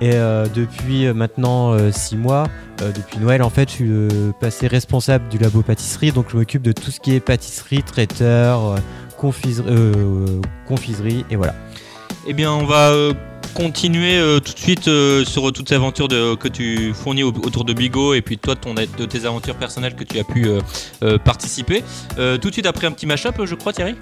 Et 0.00 0.12
euh, 0.14 0.46
depuis 0.54 1.06
euh, 1.06 1.14
maintenant 1.14 1.76
6 1.92 2.16
mois, 2.16 2.44
euh, 2.82 2.90
depuis 2.92 3.18
Noël 3.18 3.42
en 3.42 3.50
fait, 3.50 3.68
je 3.70 3.74
suis 3.74 4.32
passé 4.40 4.66
responsable 4.66 5.28
du 5.28 5.38
labo 5.38 5.62
pâtisserie. 5.62 6.12
Donc 6.12 6.26
je 6.30 6.36
m'occupe 6.36 6.62
de 6.62 6.72
tout 6.72 6.90
ce 6.90 7.00
qui 7.00 7.14
est 7.14 7.20
pâtisserie, 7.20 7.82
traiteur, 7.82 8.76
euh, 8.76 10.40
confiserie, 10.66 11.24
et 11.30 11.36
voilà. 11.36 11.54
Eh 12.26 12.32
bien, 12.32 12.52
on 12.52 12.64
va 12.64 12.92
continuer 13.54 14.20
tout 14.44 14.52
de 14.52 14.58
suite 14.58 14.84
sur 15.24 15.52
toute 15.52 15.68
ces 15.68 15.74
aventures 15.74 16.08
que 16.08 16.48
tu 16.48 16.92
fournis 16.94 17.22
au- 17.22 17.28
autour 17.28 17.64
de 17.64 17.72
Bigot 17.72 18.14
et 18.14 18.20
puis 18.22 18.38
toi, 18.38 18.54
ton, 18.56 18.74
de 18.74 19.04
tes 19.06 19.24
aventures 19.26 19.56
personnelles 19.56 19.94
que 19.94 20.04
tu 20.04 20.18
as 20.18 20.24
pu 20.24 20.46
participer. 21.24 21.82
Tout 22.16 22.48
de 22.48 22.52
suite 22.52 22.66
après 22.66 22.86
un 22.86 22.92
petit 22.92 23.06
mashup, 23.06 23.44
je 23.44 23.54
crois, 23.54 23.72
Thierry? 23.72 23.94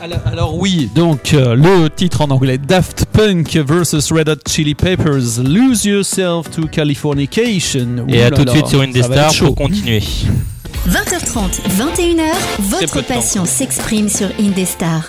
Alors, 0.00 0.18
alors 0.26 0.58
oui, 0.58 0.90
donc 0.94 1.32
euh, 1.32 1.54
le 1.54 1.88
titre 1.88 2.20
en 2.20 2.30
anglais 2.30 2.58
Daft 2.58 3.06
Punk 3.06 3.56
versus 3.56 4.12
Red 4.12 4.28
Hot 4.28 4.36
Chili 4.48 4.74
Peppers, 4.74 5.40
Lose 5.42 5.84
Yourself 5.84 6.50
to 6.50 6.66
Californication. 6.66 8.06
Et 8.08 8.22
à 8.22 8.30
tout 8.30 8.44
de 8.44 8.50
suite 8.50 8.66
sur 8.66 8.80
Indestar 8.80 9.32
pour 9.34 9.54
continuer. 9.54 10.00
20h30, 10.88 11.62
21h, 11.78 12.16
peu 12.56 12.62
votre 12.62 13.00
passion 13.02 13.44
s'exprime 13.44 14.08
sur 14.08 14.28
Indestar. 14.38 15.08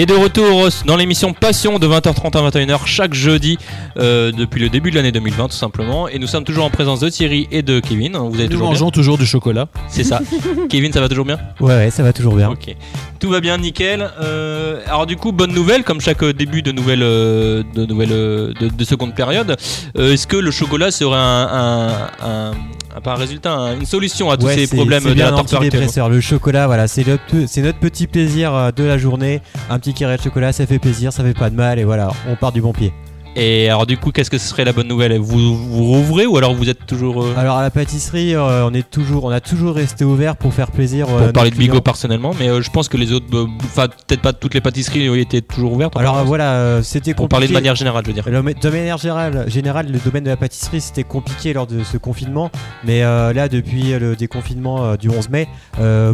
Et 0.00 0.06
de 0.06 0.14
retour 0.14 0.68
dans 0.86 0.94
l'émission 0.96 1.32
Passion 1.32 1.80
de 1.80 1.88
20h30 1.88 2.36
à 2.38 2.48
21h 2.50 2.86
chaque 2.86 3.14
jeudi 3.14 3.58
euh, 3.98 4.30
depuis 4.30 4.60
le 4.60 4.68
début 4.68 4.92
de 4.92 4.94
l'année 4.94 5.10
2020 5.10 5.48
tout 5.48 5.56
simplement. 5.56 6.06
Et 6.06 6.20
nous 6.20 6.28
sommes 6.28 6.44
toujours 6.44 6.64
en 6.64 6.70
présence 6.70 7.00
de 7.00 7.08
Thierry 7.08 7.48
et 7.50 7.62
de 7.62 7.80
Kevin. 7.80 8.16
Vous 8.16 8.30
Nous 8.36 8.46
toujours 8.46 8.60
bien 8.60 8.68
mangeons 8.70 8.90
toujours 8.92 9.18
du 9.18 9.26
chocolat. 9.26 9.66
C'est 9.88 10.04
ça. 10.04 10.20
Kevin, 10.70 10.92
ça 10.92 11.00
va 11.00 11.08
toujours 11.08 11.24
bien 11.24 11.38
Ouais, 11.58 11.74
ouais, 11.74 11.90
ça 11.90 12.04
va 12.04 12.12
toujours 12.12 12.36
bien. 12.36 12.48
Ok. 12.48 12.76
Tout 13.18 13.28
va 13.28 13.40
bien, 13.40 13.58
nickel. 13.58 14.08
Euh, 14.22 14.80
alors 14.86 15.04
du 15.06 15.16
coup, 15.16 15.32
bonne 15.32 15.52
nouvelle, 15.52 15.82
comme 15.82 16.00
chaque 16.00 16.22
euh, 16.22 16.32
début 16.32 16.62
de 16.62 16.70
nouvelle, 16.70 17.02
euh, 17.02 17.64
de, 17.74 17.84
nouvelle 17.84 18.10
de, 18.10 18.54
de 18.72 18.84
seconde 18.84 19.16
période. 19.16 19.56
Euh, 19.98 20.12
Est-ce 20.12 20.28
que 20.28 20.36
le 20.36 20.52
chocolat 20.52 20.92
serait 20.92 21.16
un, 21.16 21.18
un, 21.20 21.88
un- 22.22 22.50
un- 22.50 22.54
pas 23.00 23.12
un 23.12 23.16
résultat, 23.16 23.52
un- 23.52 23.78
une 23.78 23.86
solution 23.86 24.30
à 24.30 24.36
tous 24.36 24.46
Ouais, 24.46 24.54
ces 24.66 24.76
problèmes 24.76 25.04
de 25.04 25.14
bien 25.14 25.30
la 25.30 25.36
torpeur. 25.36 26.08
Le 26.08 26.20
chocolat, 26.20 26.66
voilà, 26.66 26.86
c'est 26.88 27.06
notre, 27.06 27.46
c'est 27.46 27.62
notre 27.62 27.78
petit 27.78 28.06
plaisir 28.06 28.54
euh, 28.54 28.70
de 28.70 28.84
la 28.84 28.98
journée. 28.98 29.40
Un 29.70 29.78
petit 29.78 29.94
carré 29.94 30.16
de 30.16 30.22
chocolat, 30.22 30.52
ça 30.52 30.66
fait 30.66 30.78
plaisir, 30.78 31.12
ça 31.12 31.22
fait 31.22 31.34
pas 31.34 31.50
de 31.50 31.56
mal, 31.56 31.78
et 31.78 31.84
voilà, 31.84 32.10
on 32.28 32.36
part 32.36 32.52
du 32.52 32.60
bon 32.60 32.72
pied. 32.72 32.92
Et 33.40 33.68
alors 33.68 33.86
du 33.86 33.96
coup, 33.96 34.10
qu'est-ce 34.10 34.30
que 34.30 34.38
ce 34.38 34.48
serait 34.48 34.64
la 34.64 34.72
bonne 34.72 34.88
nouvelle? 34.88 35.16
Vous 35.16 35.56
vous 35.56 35.84
rouvrez 35.84 36.26
ou 36.26 36.36
alors 36.36 36.54
vous 36.54 36.68
êtes 36.68 36.86
toujours 36.86 37.22
euh, 37.22 37.34
Alors 37.36 37.56
à 37.56 37.62
la 37.62 37.70
pâtisserie, 37.70 38.34
euh, 38.34 38.66
on 38.66 38.74
est 38.74 38.90
toujours, 38.90 39.22
on 39.22 39.30
a 39.30 39.40
toujours 39.40 39.76
resté 39.76 40.04
ouvert 40.04 40.34
pour 40.34 40.52
faire 40.52 40.72
plaisir. 40.72 41.06
euh, 41.08 41.12
à 41.12 41.16
pour 41.18 41.26
nos 41.26 41.32
parler 41.32 41.50
de 41.52 41.54
Bigo 41.54 41.70
clients. 41.70 41.82
personnellement, 41.82 42.32
mais 42.36 42.48
euh, 42.48 42.62
je 42.62 42.70
pense 42.70 42.88
que 42.88 42.96
les 42.96 43.12
autres, 43.12 43.26
enfin 43.62 43.86
peut-être 43.86 44.22
pas 44.22 44.32
toutes 44.32 44.54
les 44.54 44.60
pâtisseries 44.60 45.20
étaient 45.20 45.40
toujours 45.40 45.72
ouvertes. 45.74 45.96
Alors 45.96 46.24
voilà, 46.24 46.82
c'était 46.82 47.14
pour 47.14 47.28
parler 47.28 47.46
de 47.46 47.52
compliqué. 47.52 47.62
manière 47.62 47.76
générale, 47.76 48.02
je 48.04 48.08
veux 48.08 48.14
dire. 48.14 48.24
Le 48.28 48.42
de 48.54 48.70
manière 48.70 48.98
générale, 48.98 49.44
générale, 49.48 49.86
le 49.92 50.00
domaine 50.00 50.24
de 50.24 50.30
la 50.30 50.36
pâtisserie, 50.36 50.80
c'était 50.80 51.04
compliqué 51.04 51.52
lors 51.52 51.68
de 51.68 51.84
ce 51.84 51.96
confinement. 51.96 52.50
Mais 52.84 53.02
là, 53.02 53.48
depuis 53.48 53.92
le 53.92 54.16
déconfinement 54.16 54.96
du 54.96 55.10
11 55.10 55.28
mai, 55.28 55.46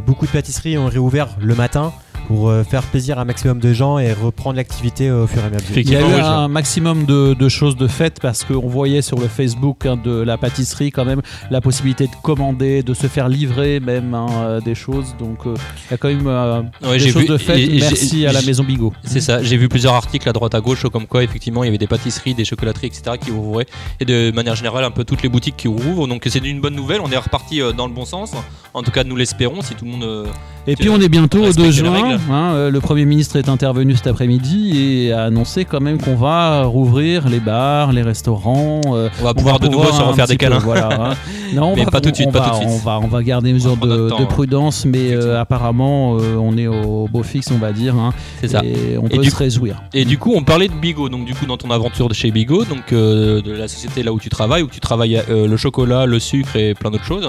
beaucoup 0.07 0.27
de 0.27 0.31
pâtisseries 0.31 0.77
ont 0.77 0.89
réouvert 0.89 1.29
le 1.41 1.55
matin 1.55 1.91
pour 2.27 2.49
euh, 2.49 2.65
faire 2.65 2.83
plaisir 2.83 3.19
à 3.19 3.23
un 3.23 3.25
maximum 3.25 3.59
de 3.59 3.73
gens 3.73 3.99
et 3.99 4.13
reprendre 4.13 4.57
l'activité 4.57 5.11
au 5.11 5.27
fur 5.27 5.43
et 5.43 5.47
à 5.47 5.51
mesure. 5.51 5.77
Il 5.77 5.91
y 5.91 5.97
a 5.97 6.01
eu 6.01 6.21
un 6.21 6.49
maximum 6.49 7.05
de, 7.05 7.35
de 7.35 7.49
choses 7.49 7.77
de 7.77 7.87
faites 7.87 8.19
parce 8.21 8.45
qu'on 8.45 8.69
voyait 8.69 9.03
sur 9.03 9.19
le 9.19 9.29
Facebook 9.29 9.87
hein, 9.87 9.97
de 10.03 10.11
la 10.23 10.39
pâtisserie 10.39 10.91
quand 10.91 11.05
même 11.05 11.21
la 11.51 11.61
possibilité 11.61 12.07
de 12.07 12.13
commander, 12.23 12.83
de 12.83 12.95
se 12.95 13.07
faire 13.07 13.29
livrer 13.29 13.81
même 13.81 14.15
hein, 14.15 14.27
euh, 14.33 14.61
des 14.61 14.75
choses. 14.75 15.15
Donc 15.19 15.47
euh, 15.47 15.55
il 15.89 15.91
y 15.93 15.95
a 15.95 15.97
quand 15.97 16.09
même 16.09 16.27
euh, 16.27 16.63
Ouais, 16.83 16.99
des 16.99 17.11
choses 17.11 17.23
vu- 17.23 17.29
de 17.29 17.37
faites. 17.37 17.71
Merci 17.71 18.27
à 18.27 18.33
la 18.33 18.43
maison 18.43 18.65
Bigot. 18.65 18.93
C'est 19.05 19.21
ça, 19.21 19.43
j'ai 19.43 19.57
vu 19.57 19.69
plusieurs 19.69 19.95
articles 19.95 20.29
à 20.29 20.33
droite 20.33 20.55
à 20.55 20.61
gauche 20.61 20.85
comme 20.93 21.07
quoi 21.07 21.23
effectivement 21.23 21.63
il 21.65 21.67
y 21.67 21.69
avait 21.69 21.79
des 21.79 21.87
pâtisseries, 21.87 22.35
des 22.35 22.45
chocolateries, 22.45 22.87
etc. 22.89 23.17
qui 23.21 23.31
ouvraient 23.31 23.67
et 24.01 24.05
de 24.05 24.31
manière 24.33 24.55
générale 24.55 24.85
un 24.85 24.91
peu 24.91 25.05
toutes 25.05 25.23
les 25.23 25.29
boutiques 25.29 25.57
qui 25.57 25.69
rouvrent. 25.69 26.07
Donc 26.09 26.23
c'est 26.29 26.39
une 26.45 26.61
bonne 26.61 26.75
nouvelle, 26.75 27.01
on 27.03 27.11
est 27.11 27.17
reparti 27.17 27.61
euh, 27.61 27.73
dans 27.73 27.87
le 27.87 27.93
bon 27.93 28.05
sens. 28.05 28.33
En 28.73 28.83
tout 28.83 28.91
cas 28.91 29.05
nous 29.05 29.17
l'espérons 29.17 29.63
si 29.63 29.75
tout 29.75 29.85
le 29.85 29.91
monde... 29.93 30.05
euh, 30.05 30.27
Et 30.67 30.77
puis 30.77 30.89
on 30.89 31.01
est 31.01 31.09
bientôt 31.09 31.39
au 31.39 31.41
2 31.43 31.47
respecter 31.47 31.67
les 31.67 31.73
juin. 31.73 32.14
Hein, 32.31 32.53
euh, 32.55 32.71
le 32.71 32.81
Premier 32.81 33.05
ministre 33.05 33.37
est 33.37 33.49
intervenu 33.49 33.95
cet 33.97 34.07
après-midi 34.07 34.73
et 35.07 35.13
a 35.13 35.25
annoncé 35.25 35.65
quand 35.65 35.81
même 35.81 35.99
qu'on 36.01 36.15
va 36.17 36.65
rouvrir 36.65 37.29
les 37.29 37.41
bars, 37.41 37.93
les 37.93 38.03
restaurants. 38.03 38.81
euh, 38.87 39.09
on 39.21 39.25
va 39.25 39.35
pouvoir 39.35 39.59
de 39.61 39.69
nouveau 39.69 39.85
se 39.93 40.03
refaire 40.03 40.27
des 40.27 40.35
peu, 40.37 40.47
câlins. 40.47 40.59
voilà, 40.59 40.89
hein. 41.11 41.15
Non, 41.55 41.73
on 41.73 41.77
Mais 41.77 41.85
va, 41.85 41.91
pas 41.93 42.01
tout 42.01 42.11
de 42.11 42.17
suite, 42.17 42.29
on 42.29 42.33
pas 42.33 42.41
va- 42.41 42.45
tout 42.51 42.65
de 42.65 42.69
suite. 42.69 42.69
On 42.71 42.79
va, 42.85 42.99
on 43.01 43.07
va 43.07 43.23
garder 43.23 43.53
mesure 43.53 43.71
va 43.73 43.77
prendre 43.77 43.93
de, 43.95 43.99
notre 43.99 44.17
temps, 44.17 44.19
de 44.23 44.25
hein. 44.25 44.29
prudence, 44.29 44.85
mais 44.87 45.13
euh, 45.13 45.41
apparemment 45.41 46.17
euh, 46.19 46.35
on 46.37 46.57
est 46.59 46.67
au 46.67 47.07
beau 47.11 47.23
fixe, 47.23 47.51
on 47.53 47.59
va 47.59 47.73
dire. 47.73 47.95
hein, 47.95 48.13
C'est 48.41 48.49
ça. 48.49 48.63
Et 48.65 48.99
on 48.99 49.07
Et 49.07 49.17
peut 49.19 49.23
se 49.25 49.37
réjouir. 49.37 49.81
Et 49.93 50.05
du 50.05 50.19
coup, 50.19 50.33
on 50.35 50.43
parlait 50.43 50.67
de 50.69 50.73
Bigo. 50.75 51.09
Donc, 51.09 51.25
du 51.27 51.35
coup, 51.35 51.47
dans 51.47 51.57
ton 51.57 51.71
aventure 51.71 52.09
de 52.09 52.15
chez 52.15 52.31
Bigo, 52.33 52.65
donc 52.65 52.91
de 52.91 53.43
la 53.53 53.69
société 53.69 54.03
là 54.03 54.13
où 54.13 54.19
tu 54.19 54.29
travailles, 54.31 54.63
où 54.63 54.69
tu 54.69 54.81
travailles 54.81 55.23
le 55.29 55.57
chocolat, 55.57 56.07
le 56.07 56.19
sucre 56.19 56.57
et 56.57 56.75
plein 56.75 56.91
d'autres 56.91 57.05
choses. 57.05 57.29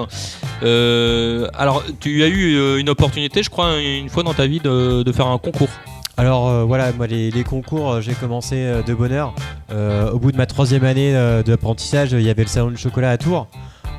Alors, 1.54 1.82
tu 2.00 2.22
as 2.24 2.28
eu 2.28 2.78
une 2.80 2.88
opportunité, 2.88 3.42
je 3.42 3.50
crois, 3.50 3.78
une 3.80 4.08
fois 4.08 4.22
dans 4.22 4.34
ta 4.34 4.46
vie 4.46 4.60
de, 4.60 4.70
de 5.04 5.12
faire 5.12 5.26
un 5.26 5.38
concours. 5.38 5.70
Alors 6.18 6.48
euh, 6.48 6.64
voilà, 6.64 6.92
moi 6.92 7.06
les, 7.06 7.44
concours, 7.44 7.92
euh, 7.92 8.00
j'ai 8.00 8.14
commencé 8.14 8.56
euh, 8.56 8.82
de 8.82 8.94
bonne 8.94 9.12
heure. 9.12 9.34
Euh, 9.70 10.10
au 10.10 10.18
bout 10.18 10.32
de 10.32 10.36
ma 10.38 10.46
troisième 10.46 10.84
année 10.84 11.14
euh, 11.14 11.42
d'apprentissage, 11.42 12.12
il 12.12 12.22
y 12.22 12.30
avait 12.30 12.42
le 12.42 12.48
salon 12.48 12.70
du 12.70 12.78
chocolat 12.78 13.10
à 13.10 13.18
Tours. 13.18 13.48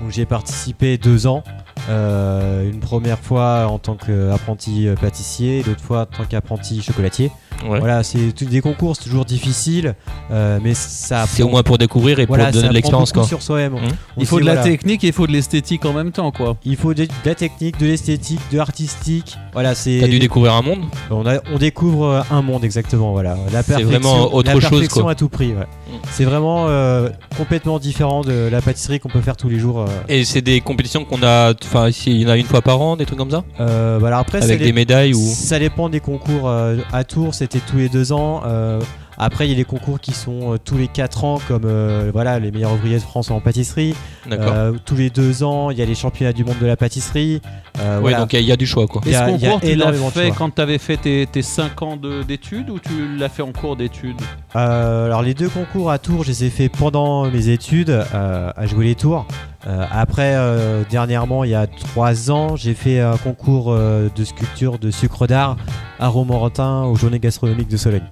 Donc 0.01 0.12
j'ai 0.12 0.25
participé 0.25 0.98
deux 0.98 1.27
ans. 1.27 1.43
Euh, 1.89 2.69
une 2.69 2.79
première 2.79 3.19
fois 3.19 3.67
en 3.67 3.77
tant 3.77 3.96
qu'apprenti 3.96 4.88
euh, 4.88 4.96
pâtissier, 4.96 5.63
l'autre 5.63 5.81
fois 5.81 6.01
en 6.01 6.17
tant 6.17 6.25
qu'apprenti 6.25 6.81
chocolatier. 6.81 7.31
Ouais. 7.68 7.80
Voilà, 7.80 8.04
c'est 8.04 8.44
des 8.44 8.62
concours, 8.62 8.96
c'est 8.96 9.04
toujours 9.06 9.26
difficile, 9.26 9.96
euh, 10.32 10.60
mais 10.64 10.74
ça 10.74 11.26
C'est 11.28 11.44
au 11.44 11.50
moins 11.50 11.64
pour 11.64 11.78
découvrir 11.78 12.20
et 12.20 12.26
voilà, 12.26 12.46
pour 12.46 12.54
donner 12.54 12.70
de 12.70 12.74
l'expérience. 12.74 13.12
sur 13.28 13.42
soi-même. 13.42 13.74
Mmh. 13.74 13.78
Il 14.18 14.26
faut 14.28 14.40
de 14.40 14.46
la 14.46 14.54
voilà. 14.56 14.70
technique 14.70 15.04
et 15.04 15.08
il 15.08 15.14
faut 15.14 15.26
de 15.28 15.32
l'esthétique 15.32 15.84
en 15.86 15.94
même 15.94 16.12
temps, 16.12 16.32
quoi. 16.32 16.58
Il 16.66 16.76
faut 16.78 16.94
de, 16.94 17.06
de 17.06 17.10
la 17.26 17.36
technique, 17.36 17.80
de 17.80 17.88
l'esthétique, 17.88 18.40
de 18.52 18.58
l'artistique. 18.58 19.38
Voilà, 19.54 19.74
c'est. 19.76 19.98
T'as 20.02 20.08
dû 20.08 20.20
découvrir 20.20 20.54
un 20.54 20.62
monde. 20.62 20.82
On, 21.10 21.26
a- 21.26 21.40
on 21.54 21.58
découvre 21.58 22.06
euh, 22.06 22.22
un 22.32 22.42
monde 22.42 22.64
exactement, 22.64 23.12
voilà. 23.12 23.36
La 23.52 23.64
C'est 23.64 23.74
perfection, 23.74 23.90
vraiment 23.90 24.34
autre 24.34 24.54
la 24.54 24.60
chose, 24.60 24.88
quoi. 24.90 25.12
à 25.12 25.16
tout 25.16 25.30
prix. 25.30 25.48
ouais. 25.54 25.62
Mm. 25.64 25.96
C'est 26.12 26.26
vraiment 26.26 26.66
euh, 26.68 27.10
complètement 27.38 27.80
différent 27.80 28.22
de 28.22 28.50
la 28.52 28.62
pâtisserie 28.62 29.00
qu'on 29.00 29.10
peut 29.10 29.22
faire 29.22 29.36
tous 29.38 29.50
les 29.50 29.58
jours. 29.60 29.82
euh. 29.82 29.86
Et 30.08 30.26
c'est 30.26 30.42
des 30.42 30.62
compétitions 30.62 31.06
qu'on 31.06 31.24
a, 31.24 31.54
enfin, 31.64 31.90
ici, 31.90 32.12
il 32.12 32.22
y 32.22 32.26
en 32.26 32.30
a 32.30 32.38
une 32.38 32.46
fois 32.46 32.62
par 32.62 32.80
an, 32.82 32.96
des 32.98 33.06
trucs 33.06 33.18
comme 33.18 33.32
ça? 33.32 33.44
Euh, 33.60 33.98
voilà, 34.00 34.20
après, 34.20 34.44
Avec 34.44 34.60
ça, 34.60 34.66
des 34.66 34.74
médailles 34.74 35.14
ou. 35.14 35.20
ça 35.20 35.58
dépend 35.60 35.90
des 35.90 36.00
concours. 36.00 36.48
euh, 36.48 36.78
à 36.94 37.04
Tours, 37.04 37.34
c'était 37.50 37.66
tous 37.66 37.77
les 37.77 37.89
deux 37.89 38.12
ans. 38.12 38.42
euh, 38.46 38.80
après, 39.20 39.48
il 39.48 39.50
y 39.50 39.54
a 39.54 39.58
des 39.58 39.63
concours 39.63 40.00
qui 40.00 40.12
sont 40.12 40.54
euh, 40.54 40.58
tous 40.63 40.77
les 40.77 40.88
quatre 40.88 41.24
ans, 41.24 41.39
comme 41.48 41.63
euh, 41.66 42.12
voilà, 42.13 42.38
les 42.38 42.51
meilleurs 42.51 42.74
ouvriers 42.74 42.98
de 42.98 43.01
France 43.01 43.32
en 43.32 43.39
pâtisserie. 43.39 43.96
Euh, 44.32 44.74
tous 44.86 44.96
les 44.96 45.10
deux 45.10 45.44
ans, 45.44 45.72
il 45.72 45.77
y 45.80 45.82
a 45.82 45.86
les 45.86 45.96
championnats 45.96 46.34
du 46.34 46.44
monde 46.46 46.60
de 46.62 46.68
la 46.68 46.77
pâtisserie. 46.77 47.42
Euh, 47.80 47.96
ouais, 47.96 48.01
voilà. 48.01 48.20
donc 48.20 48.34
il 48.34 48.36
y 48.36 48.39
a- 48.39 48.42
il 48.42 48.48
y, 48.48 48.51
a 48.51 48.56
du 48.58 48.68
choix, 48.68 48.86
quoi. 48.86 49.01
Il 49.06 49.12
y 49.12 49.13
Et 49.13 49.18
a- 49.18 49.25
ce 49.27 49.32
il 49.34 49.42
y 49.42 49.46
a 49.48 49.50
concours, 49.54 49.62
tu 49.70 49.75
l'as 49.75 49.92
fait 50.12 50.32
quand 50.38 50.54
tu 50.54 50.62
avais 50.62 50.77
fait 50.77 50.98
tes, 50.98 51.25
tes 51.25 51.42
5 51.42 51.82
ans 51.82 51.96
de- 51.98 52.22
d'études 52.22 52.70
ou 52.70 52.77
tu 52.77 53.18
l'as 53.18 53.30
fait 53.30 53.42
en 53.42 53.51
cours 53.51 53.75
d'études? 53.75 54.22
Euh, 54.56 55.06
alors 55.08 55.24
les 55.24 55.34
deux 55.34 55.50
concours 55.50 55.89
à 55.89 55.98
Tours, 55.98 56.24
je 56.24 56.30
les 56.30 56.44
ai 56.44 56.50
fait 56.51 56.70
pendant 56.70 57.25
mes 57.30 57.50
études 57.50 57.89
euh, 57.89 58.51
à 58.56 58.66
jouer 58.68 58.86
les 58.86 58.96
tours. 58.96 59.25
Euh, 59.67 59.86
après, 59.91 60.33
euh, 60.36 60.83
dernièrement, 60.89 61.43
il 61.43 61.50
y 61.51 61.55
a 61.55 61.67
trois 61.67 62.31
ans, 62.31 62.55
j'ai 62.55 62.74
fait 62.74 63.01
un 63.01 63.17
concours 63.17 63.71
euh, 63.74 64.07
de 64.15 64.24
sculpture 64.24 64.79
de 64.79 64.91
sucre 64.91 65.27
d'art 65.27 65.57
à 66.00 66.07
Romorantin 66.07 66.83
aux 66.83 66.95
Journées 66.95 67.19
gastronomiques 67.19 67.67
de 67.67 67.77
Sologne. 67.77 68.09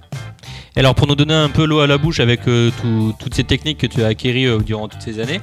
Et 0.76 0.80
alors 0.80 0.94
pour 0.94 1.06
nous 1.06 1.14
donner 1.14 1.32
un 1.32 1.48
peu 1.48 1.64
l'eau 1.64 1.78
à 1.80 1.86
la 1.86 1.96
bouche 1.96 2.20
avec 2.20 2.42
tout- 2.42 3.14
toutes 3.18 3.34
ces 3.34 3.44
techniques 3.44 3.78
que 3.78 3.86
tu 3.86 4.02
as 4.02 4.08
acquéries 4.08 4.46
durant 4.62 4.88
toutes 4.88 5.00
ces 5.00 5.20
années, 5.20 5.40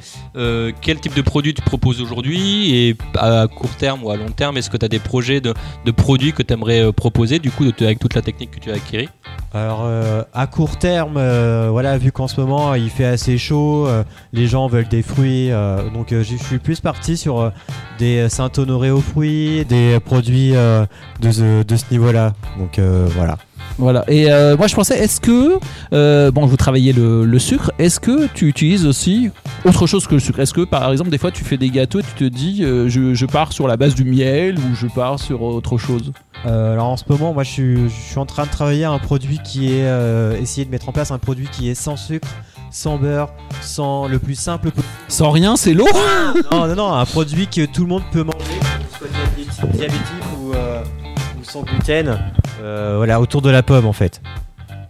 quel 0.82 1.00
type 1.00 1.16
de 1.16 1.24
produit 1.24 1.56
tu 1.56 1.64
proposes 1.64 2.00
aujourd'hui 2.02 2.76
et 2.76 2.96
à 3.18 3.48
court 3.48 3.72
terme 3.72 4.04
ou 4.04 4.12
à 4.12 4.16
long 4.16 4.30
terme, 4.30 4.58
est-ce 4.58 4.70
que 4.70 4.78
tu 4.78 4.86
as 4.86 4.90
des 4.90 5.00
projets 5.00 5.42
de, 5.42 5.56
produits 5.92 6.34
que 6.34 6.44
tu 6.44 6.54
aimerais 6.54 6.94
proposer 6.94 7.40
du 7.40 7.50
coup 7.50 7.66
avec 7.82 7.98
toute 7.98 8.14
la 8.14 8.22
technique 8.22 8.52
que 8.52 8.60
tu 8.60 8.70
as 8.70 8.76
acquérie? 8.76 9.10
Alors 9.56 9.82
euh, 9.86 10.24
à 10.34 10.48
court 10.48 10.78
terme, 10.80 11.16
euh, 11.18 11.68
voilà, 11.72 11.98
vu 12.00 12.12
qu'en 12.12 12.28
ce 12.28 12.42
moment 12.42 12.74
il 12.74 12.90
fait 12.90 13.06
assez 13.06 13.38
chaud, 13.38 13.86
euh, 13.88 14.04
les 14.32 14.48
gens 14.48 14.68
veulent 14.68 14.88
des 14.88 15.04
fruits, 15.04 15.50
donc 15.94 16.08
je 16.10 16.24
suis 16.36 16.58
plus 16.58 16.80
parti 16.80 17.18
sur 17.18 17.52
des 18.00 18.30
Saint-Honoré 18.30 18.90
aux 18.90 19.02
fruits, 19.02 19.64
des 19.66 20.00
produits 20.04 20.52
de, 20.54 21.32
ce- 21.32 21.64
de 21.64 21.76
ce 21.76 21.86
niveau-là. 21.92 22.34
Donc 22.58 22.80
voilà. 23.16 23.38
Voilà. 23.78 24.04
Et 24.08 24.32
euh, 24.32 24.56
moi, 24.58 24.68
je 24.68 24.76
pensais, 24.76 24.98
est-ce 25.00 25.20
que, 25.20 25.60
euh, 25.94 26.32
bon, 26.32 26.46
vous 26.46 26.58
travaillez 26.58 26.94
le, 26.94 27.26
le 27.26 27.40
sucre, 27.40 27.72
est-ce 27.80 28.00
que 28.00 28.28
tu 28.28 28.48
utilises 28.48 28.86
aussi 28.86 29.32
autre 29.66 29.88
chose 29.88 30.08
que 30.08 30.14
le 30.14 30.20
sucre? 30.20 30.40
Est-ce 30.40 30.54
que, 30.54 30.62
par 30.62 30.92
exemple, 30.92 31.10
des 31.10 31.18
fois, 31.18 31.32
tu 31.32 31.44
fais 31.44 31.58
des 31.58 31.70
gâteaux 31.70 32.00
et 32.00 32.04
tu 32.04 32.14
te 32.14 32.24
dis, 32.24 32.64
euh, 32.64 32.88
je, 32.88 33.14
je 33.14 33.26
pars 33.26 33.52
sur 33.52 33.68
la 33.68 33.78
base 33.78 33.96
du 33.96 34.04
miel 34.04 34.58
ou 34.60 34.76
je 34.76 34.88
pars 34.88 35.20
sur 35.20 35.42
autre 35.42 35.78
chose? 35.78 36.12
Euh, 36.46 36.74
alors 36.74 36.88
en 36.88 36.98
ce 36.98 37.06
moment, 37.08 37.34
moi 37.34 37.44
je 37.44 37.50
suis, 37.50 37.76
je 37.90 38.10
suis 38.10 38.18
en 38.18 38.26
train 38.26 38.44
de 38.44 38.50
travailler 38.50 38.84
un 38.84 39.00
produit 39.00 39.40
qui 39.46 39.68
est 39.70 39.86
euh, 39.86 40.38
essayer 40.38 40.66
de 40.66 40.72
mettre 40.72 40.90
en 40.90 40.92
place 40.92 41.10
un 41.12 41.18
produit 41.18 41.48
qui 41.50 41.70
est 41.70 41.76
sans 41.76 41.96
sucre, 41.96 42.28
sans 42.70 42.98
beurre, 42.98 43.30
sans 43.62 44.10
le 44.10 44.20
plus 44.20 44.36
simple 44.36 44.70
possible. 44.72 44.94
Sans 45.08 45.32
rien, 45.32 45.56
c'est 45.56 45.74
l'eau? 45.74 45.88
Non, 46.52 46.68
non, 46.68 46.76
non, 46.76 46.94
un 46.94 47.06
produit 47.06 47.48
que 47.48 47.66
tout 47.66 47.84
le 47.84 47.88
monde 47.88 48.04
peut 48.12 48.24
manger, 48.24 48.38
que 48.40 48.92
ce 48.92 48.98
soit 48.98 49.08
diabétique, 49.08 49.72
diabétique 49.72 50.26
ou, 50.38 50.50
ou 50.50 51.44
sans 51.44 51.62
gluten. 51.62 52.20
Euh, 52.64 52.94
voilà, 52.98 53.20
autour 53.20 53.42
de 53.42 53.50
la 53.50 53.62
pomme 53.62 53.86
en 53.86 53.94
fait. 53.94 54.22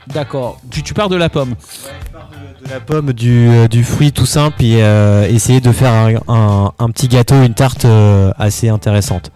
D'accord. 0.08 0.60
Tu, 0.70 0.84
tu 0.84 0.94
pars 0.94 1.10
de 1.10 1.16
la 1.16 1.30
pomme. 1.30 1.56
De 2.64 2.70
la 2.70 2.80
pomme, 2.80 3.14
du, 3.14 3.48
euh, 3.50 3.68
du 3.68 3.84
fruit 3.84 4.12
tout 4.12 4.26
simple 4.26 4.64
et 4.64 4.82
euh, 4.84 5.28
essayer 5.28 5.60
de 5.60 5.72
faire 5.72 5.92
un, 5.92 6.14
un- 6.34 6.72
un 6.78 6.90
petit 6.92 7.08
gâteau, 7.08 7.42
une 7.42 7.54
tarte 7.54 7.86
assez 8.38 8.70
intéressante. 8.70 9.32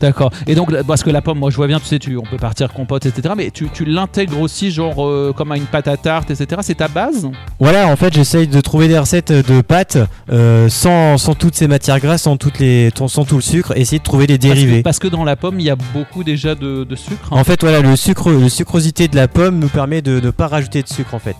D'accord. 0.00 0.30
Et 0.46 0.54
donc, 0.54 0.72
parce 0.82 1.02
que 1.02 1.10
la 1.10 1.20
pomme, 1.22 1.38
moi 1.38 1.50
je 1.50 1.56
vois 1.56 1.66
bien, 1.66 1.80
tu 1.80 1.86
sais, 1.86 1.98
tu, 1.98 2.16
on 2.16 2.22
peut 2.22 2.36
partir 2.36 2.72
compote, 2.72 3.04
etc. 3.06 3.34
Mais 3.36 3.50
tu, 3.50 3.68
tu 3.72 3.84
l'intègres 3.84 4.40
aussi, 4.40 4.70
genre 4.70 5.04
euh, 5.06 5.32
comme 5.36 5.50
à 5.52 5.56
une 5.56 5.64
pâte 5.66 5.88
à 5.88 5.96
tarte, 5.96 6.30
etc. 6.30 6.60
C'est 6.62 6.76
ta 6.76 6.88
base? 6.88 7.28
Voilà, 7.58 7.88
en 7.88 7.96
fait, 7.96 8.12
j'essaye 8.14 8.46
de 8.46 8.60
trouver 8.60 8.88
des 8.88 8.98
recettes 8.98 9.32
de 9.32 9.60
pâtes 9.60 9.98
euh, 10.30 10.68
sans, 10.68 11.18
sans 11.18 11.34
toutes 11.34 11.54
ces 11.54 11.66
matières 11.68 11.98
grasses, 12.00 12.22
sans, 12.22 12.36
toutes 12.36 12.58
les, 12.58 12.90
sans 13.08 13.24
tout 13.24 13.36
le 13.36 13.42
sucre, 13.42 13.76
essayer 13.76 13.98
de 13.98 14.04
trouver 14.04 14.26
des 14.26 14.38
Parce 14.38 14.50
que- 14.50 14.54
dérivés. 14.60 14.82
Parce 14.82 14.98
que, 14.98 15.08
dans 15.08 15.24
la 15.24 15.36
pomme, 15.36 15.58
il 15.60 15.66
y 15.66 15.70
a 15.70 15.76
beaucoup 15.76 16.22
déjà 16.24 16.54
de, 16.54 16.84
de 16.84 16.96
sucre. 16.96 17.32
En 17.32 17.44
fait, 17.44 17.60
voilà, 17.60 17.80
le 17.80 17.96
sucre, 17.96 18.30
le 18.30 18.48
sucrosité 18.48 19.08
de 19.08 19.16
la 19.16 19.26
pomme 19.28 19.58
nous 19.58 19.68
permet 19.68 20.02
de 20.02 20.20
ne 20.20 20.30
pas 20.30 20.46
rajouter 20.46 20.82
de 20.82 20.88
sucre 20.88 21.14
en 21.14 21.18
fait. 21.18 21.36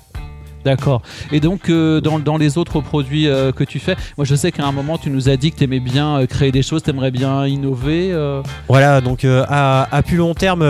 D'accord. 0.68 1.00
Et 1.32 1.40
donc, 1.40 1.70
euh, 1.70 2.02
dans, 2.02 2.36
les 2.36 2.58
autres 2.58 2.82
produits 2.82 3.26
euh, 3.26 3.52
que 3.52 3.64
tu 3.64 3.78
fais, 3.78 3.96
moi 4.18 4.26
je 4.26 4.34
sais 4.34 4.52
qu'à 4.52 4.66
un 4.66 4.72
moment 4.72 4.98
tu 4.98 5.08
nous 5.08 5.30
as 5.30 5.38
dit 5.38 5.50
que 5.50 5.56
tu 5.56 5.64
aimais 5.64 5.80
bien 5.80 6.18
euh, 6.18 6.26
créer 6.26 6.52
des 6.52 6.60
choses, 6.60 6.82
tu 6.82 6.90
aimerais 6.90 7.10
bien 7.10 7.46
innover. 7.46 8.14
Voilà, 8.68 9.00
donc 9.00 9.24
à, 9.24 10.02
plus 10.04 10.18
long 10.18 10.34
terme, 10.34 10.62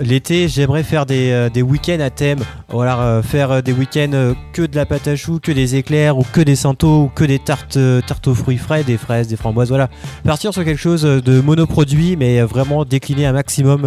l'été, 0.00 0.46
j'aimerais 0.46 0.84
faire 0.84 1.04
des, 1.04 1.50
week-ends 1.62 1.98
à 1.98 2.10
thème. 2.10 2.38
Voilà, 2.68 3.22
faire 3.24 3.60
des 3.60 3.72
week-ends 3.72 4.34
que 4.52 4.62
de 4.62 4.76
la 4.76 4.86
pâte 4.86 5.08
à 5.08 5.16
choux, 5.16 5.40
que 5.42 5.50
des 5.50 5.74
éclairs, 5.74 6.16
ou 6.16 6.22
que 6.32 6.40
des 6.40 6.54
santos, 6.54 7.02
ou 7.02 7.10
que 7.12 7.24
des 7.24 7.40
tartes, 7.40 7.78
tartes 8.06 8.28
aux 8.28 8.34
fruits 8.36 8.56
frais, 8.56 8.84
des 8.84 8.98
fraises, 8.98 9.26
des 9.26 9.36
framboises. 9.36 9.70
Voilà, 9.70 9.88
partir 10.22 10.52
sur 10.52 10.64
quelque 10.64 10.80
chose 10.80 11.02
de 11.02 11.40
monoproduit, 11.40 12.14
mais 12.16 12.40
vraiment 12.42 12.84
décliner 12.84 13.26
un 13.26 13.32
maximum 13.32 13.82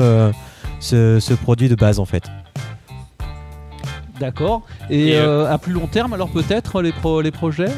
ce 0.81 1.33
produit 1.35 1.69
de 1.69 1.75
base 1.75 1.99
en 1.99 2.05
fait. 2.05 2.29
D'accord. 4.19 4.61
Et, 4.89 5.09
Et, 5.09 5.15
euh, 5.17 5.51
à 5.51 5.57
plus 5.57 5.73
long 5.73 5.87
terme, 5.87 6.13
alors 6.13 6.29
peut-être 6.29 6.81
les, 6.81 6.91
pro- 6.91 7.21
les 7.21 7.31
projets? 7.31 7.71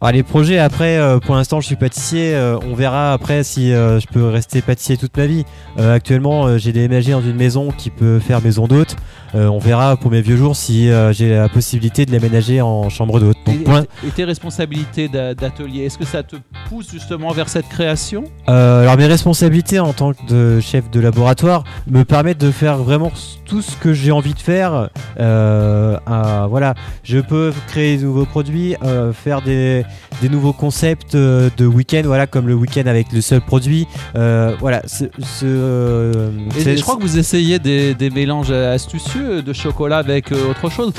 Alors, 0.00 0.12
les 0.12 0.22
projets 0.22 0.60
après, 0.60 0.96
euh, 0.96 1.18
pour 1.18 1.34
l'instant, 1.34 1.60
je 1.60 1.66
suis 1.66 1.74
pâtissier. 1.74 2.32
euh, 2.32 2.56
on 2.70 2.74
verra 2.76 3.12
après 3.12 3.42
si 3.42 3.72
euh, 3.72 3.98
je 3.98 4.06
peux 4.06 4.28
rester 4.28 4.62
pâtissier 4.62 4.96
toute 4.96 5.16
ma 5.16 5.26
vie. 5.26 5.44
Actuellement, 5.76 6.56
j'ai 6.58 6.72
déménagé 6.72 7.10
dans 7.12 7.20
une 7.20 7.34
maison 7.36 7.70
qui 7.76 7.90
peut 7.90 8.18
faire 8.20 8.40
maison 8.42 8.66
d'hôte. 8.68 8.96
On 9.34 9.58
verra 9.58 9.96
pour 9.96 10.10
mes 10.10 10.22
vieux 10.22 10.36
jours 10.36 10.56
si 10.56 10.88
j'ai 11.12 11.30
la 11.34 11.48
possibilité 11.48 12.06
de 12.06 12.12
l'aménager 12.12 12.60
en 12.62 12.88
chambre 12.88 13.20
d'hôte. 13.20 13.36
et, 13.46 14.10
tes 14.10 14.24
responsabilités 14.24 15.08
d'a- 15.08 15.34
d'atelier, 15.34 15.84
est-ce 15.84 15.98
que 15.98 16.06
ça 16.06 16.22
te 16.22 16.36
pousse 16.68 16.90
justement 16.90 17.30
vers 17.32 17.48
cette 17.48 17.68
création? 17.68 18.24
Alors 18.46 18.96
mes 18.96 19.06
responsabilités 19.06 19.78
en 19.80 19.92
tant 19.92 20.12
que 20.14 20.58
chef 20.60 20.90
de 20.90 20.98
laboratoire 21.00 21.62
me 21.86 22.04
permettent 22.04 22.40
de 22.40 22.50
faire 22.50 22.78
vraiment 22.78 23.12
tout 23.44 23.60
ce 23.62 23.76
que 23.76 23.92
j'ai 23.92 24.10
envie 24.12 24.34
de 24.34 24.40
faire. 24.40 24.88
À- 25.18 26.46
voilà, 26.48 26.74
je 27.04 27.18
peux 27.18 27.52
créer 27.68 27.98
de 27.98 28.04
nouveaux 28.04 28.26
produits, 28.26 28.74
faire 29.12 29.42
des, 29.42 29.84
des 30.20 30.28
nouveaux 30.28 30.52
concepts 30.52 31.14
euh, 31.14 31.50
de 31.56 31.66
week-end, 31.66 32.02
voilà 32.04 32.26
comme 32.26 32.48
le 32.48 32.54
week-end 32.54 32.86
avec 32.86 33.12
le 33.12 33.20
seul 33.20 33.40
produit. 33.40 33.86
Euh, 34.16 34.54
voilà, 34.60 34.82
ce, 34.86 35.04
ce, 35.18 35.44
euh, 35.44 36.30
Et 36.56 36.76
je 36.76 36.82
crois 36.82 36.96
que 36.96 37.02
vous 37.02 37.18
essayez 37.18 37.58
des, 37.58 37.94
des 37.94 38.10
mélanges 38.10 38.50
astucieux 38.50 39.42
de 39.42 39.52
chocolat 39.52 39.98
avec 39.98 40.32
autre 40.32 40.70
chose. 40.70 40.92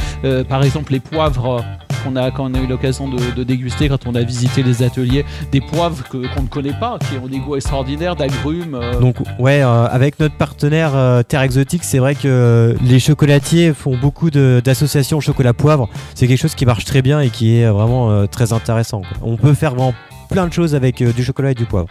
Par 0.48 0.63
exemple, 0.63 0.93
les 0.93 1.00
poivres 1.00 1.63
qu'on 2.03 2.15
a, 2.15 2.32
qu'on 2.32 2.53
a 2.53 2.60
eu 2.60 2.68
l'occasion 2.68 3.08
de, 3.08 3.44
déguster 3.44 3.89
quand 3.89 4.06
on 4.08 4.15
a 4.15 4.22
visité 4.22 4.63
les 4.63 4.84
ateliers. 4.84 5.25
Des 5.51 5.62
poivres 5.62 6.03
qu'on 6.10 6.41
ne 6.41 6.48
connaît 6.48 6.77
pas, 6.79 6.98
qui 7.00 7.18
ont 7.18 7.27
des 7.27 7.39
goûts 7.39 7.56
extraordinaires, 7.56 8.15
d'agrumes. 8.15 8.75
euh. 8.75 9.00
Donc 9.00 9.18
ouais, 9.39 9.62
euh, 9.62 9.86
avec 9.86 10.20
notre 10.20 10.36
partenaire 10.36 10.91
euh, 10.96 11.24
Terre 11.24 11.41
Exotique, 11.41 11.84
c'est 11.84 12.00
vrai 12.00 12.15
que 12.15 12.75
les 12.84 13.00
chocolatiers 13.00 13.74
font 13.74 13.98
beaucoup 13.98 14.29
d'associations 14.29 15.20
chocolat 15.20 15.53
poivre. 15.53 15.89
C'est 16.15 16.27
quelque 16.27 16.41
chose 16.41 16.56
qui 16.56 16.65
marche 16.65 16.86
très 16.86 17.01
bien 17.01 17.20
et 17.22 17.29
qui 17.29 17.58
est 17.58 17.70
vraiment 17.70 18.27
très 18.27 18.53
intéressant. 18.53 19.01
On 19.22 19.38
peut 19.38 19.53
faire 19.53 19.75
vraiment 19.75 19.94
plein 20.29 20.48
de 20.48 20.53
choses 20.53 20.75
avec 20.75 21.03
du 21.03 21.24
chocolat 21.24 21.51
et 21.51 21.56
du 21.56 21.65
poivre. 21.65 21.88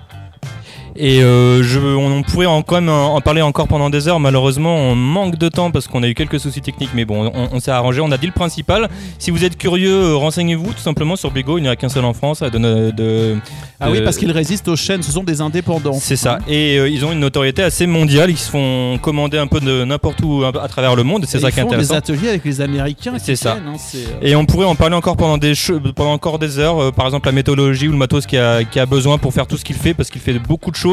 Et 1.00 1.22
euh, 1.22 1.62
je, 1.62 1.78
on, 1.78 2.22
pourrait 2.24 2.46
en, 2.46 2.62
quand 2.62 2.74
même 2.74 2.88
en, 2.88 3.14
en 3.14 3.20
parler 3.20 3.40
encore 3.40 3.68
pendant 3.68 3.88
des 3.88 4.08
heures. 4.08 4.18
Malheureusement, 4.18 4.74
on 4.74 4.96
manque 4.96 5.36
de 5.38 5.48
temps 5.48 5.70
parce 5.70 5.86
qu'on 5.86 6.02
a 6.02 6.08
eu 6.08 6.14
quelques 6.14 6.40
soucis 6.40 6.60
techniques. 6.60 6.90
Mais 6.92 7.04
bon, 7.04 7.30
on, 7.32 7.48
on 7.52 7.60
s'est 7.60 7.70
arrangé. 7.70 8.00
On 8.00 8.10
a 8.10 8.18
dit 8.18 8.26
le 8.26 8.32
principal. 8.32 8.88
Si 9.20 9.30
vous 9.30 9.44
êtes 9.44 9.56
curieux, 9.56 9.92
euh, 9.92 10.16
renseignez-vous 10.16 10.72
tout 10.72 10.80
simplement 10.80 11.14
sur 11.14 11.30
Bigo. 11.30 11.56
Il 11.58 11.62
n'y 11.62 11.68
en 11.68 11.72
a 11.72 11.76
qu'un 11.76 11.88
seul 11.88 12.04
en 12.04 12.14
France. 12.14 12.40
De, 12.40 12.48
de- 12.48 12.90
de- 12.90 13.36
Ah 13.78 13.90
oui, 13.92 14.00
parce 14.02 14.16
qu'ils 14.16 14.32
résistent 14.32 14.66
aux 14.66 14.74
chaînes, 14.76 15.02
ce 15.04 15.12
sont 15.12 15.22
des 15.22 15.40
indépendants. 15.40 15.92
C'est 16.00 16.16
ça. 16.16 16.40
Et 16.48 16.78
euh, 16.78 16.88
ils 16.88 17.04
ont 17.04 17.12
une 17.12 17.20
notoriété 17.20 17.62
assez 17.62 17.86
mondiale. 17.86 18.30
Ils 18.30 18.36
se 18.36 18.50
font 18.50 18.98
commander 19.00 19.38
un 19.38 19.46
peu 19.46 19.60
de 19.60 19.84
n'importe 19.84 20.18
où 20.24 20.42
à 20.44 20.66
travers 20.68 20.96
le 20.96 21.04
monde. 21.04 21.26
C'est 21.28 21.38
ça 21.38 21.52
qui 21.52 21.60
est 21.60 21.62
font 21.62 21.68
des 21.68 21.74
intéressant. 21.76 21.94
ateliers 21.94 22.28
avec 22.30 22.44
les 22.44 22.60
Américains. 22.60 23.12
C'est 23.18 23.36
ça. 23.36 23.56
hein, 23.64 23.76
Et 24.20 24.34
on 24.34 24.44
pourrait 24.46 24.66
en 24.66 24.74
parler 24.74 24.96
encore 24.96 25.16
pendant 25.16 25.38
des 25.38 25.52
pendant 25.94 26.12
encore 26.12 26.40
des 26.40 26.58
heures. 26.58 26.82
euh, 26.82 26.90
par 26.90 27.06
exemple, 27.06 27.26
la 27.28 27.32
méthodologie 27.32 27.86
ou 27.86 27.92
le 27.92 27.98
matos 27.98 28.26
qui 28.26 28.36
a, 28.36 28.64
qui 28.64 28.80
a 28.80 28.86
besoin 28.86 29.16
pour 29.18 29.32
faire 29.32 29.46
tout 29.46 29.56
ce 29.56 29.64
qu'il 29.64 29.76
fait 29.76 29.94
parce 29.94 30.10
qu'il 30.10 30.20
fait 30.20 30.36
beaucoup 30.40 30.72
de 30.72 30.76
choses. 30.76 30.87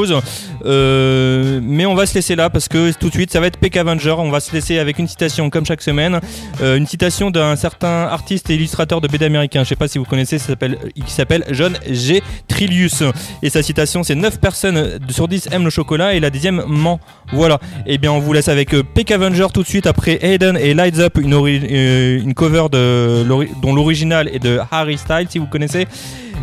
Euh, 0.66 1.60
mais 1.64 1.86
on 1.86 1.96
va 1.96 2.06
se 2.06 2.16
laisser 2.16 2.36
là 2.36 2.50
parce 2.50 2.68
que 2.68 2.92
tout 2.94 3.08
de 3.10 3.14
suite, 3.14 3.32
ça 3.32 3.40
va 3.40 3.48
être 3.48 3.58
Peck 3.58 3.78
Avenger. 3.78 4.16
On 4.18 4.30
va 4.32 4.40
se 4.40 4.52
laisser 4.54 4.80
avec 4.80 5.00
une 5.00 5.08
citation 5.08 5.50
comme 5.50 5.66
chaque 5.66 5.82
semaine. 5.82 6.20
Euh, 6.62 6.78
une 6.78 6.88
citation 6.88 7.32
d'un 7.32 7.56
certain 7.56 8.04
artiste 8.04 8.50
et 8.50 8.56
illustrateur 8.56 9.02
de 9.02 9.08
BD 9.08 9.26
américain. 9.26 9.64
Je 9.64 9.70
sais 9.70 9.76
pas 9.76 9.88
si 9.88 9.98
vous 9.98 10.06
connaissez. 10.06 10.38
ça 10.40 10.54
Il 10.96 11.08
s'appelle 11.08 11.46
John 11.52 11.78
G. 11.90 12.22
Trillius. 12.48 13.04
Et 13.44 13.50
sa 13.50 13.62
citation, 13.64 14.04
c'est 14.04 14.16
9 14.16 14.40
personnes 14.40 15.00
sur 15.10 15.28
10 15.28 15.50
aiment 15.52 15.66
le 15.66 15.70
chocolat 15.70 16.14
et 16.14 16.20
la 16.20 16.30
dixième 16.30 16.64
ment. 16.68 17.00
Voilà. 17.32 17.60
Et 17.86 17.98
bien, 17.98 18.12
on 18.12 18.20
vous 18.20 18.34
laisse 18.34 18.48
avec 18.48 18.74
euh, 18.74 18.84
Peck 18.84 19.12
Avenger 19.12 19.48
tout 19.54 19.64
de 19.64 19.68
suite 19.68 19.88
après 19.88 20.20
Hayden 20.22 20.58
et 20.58 20.74
Lights 20.74 21.00
Up, 21.00 21.18
une, 21.18 22.34
cover 22.34 22.66
de, 22.72 23.24
dont 23.62 23.74
l'original 23.74 24.30
est 24.34 24.40
de 24.40 24.60
Harry 24.72 24.98
Styles, 24.98 25.28
si 25.30 25.40
vous 25.40 25.48
connaissez. 25.48 25.88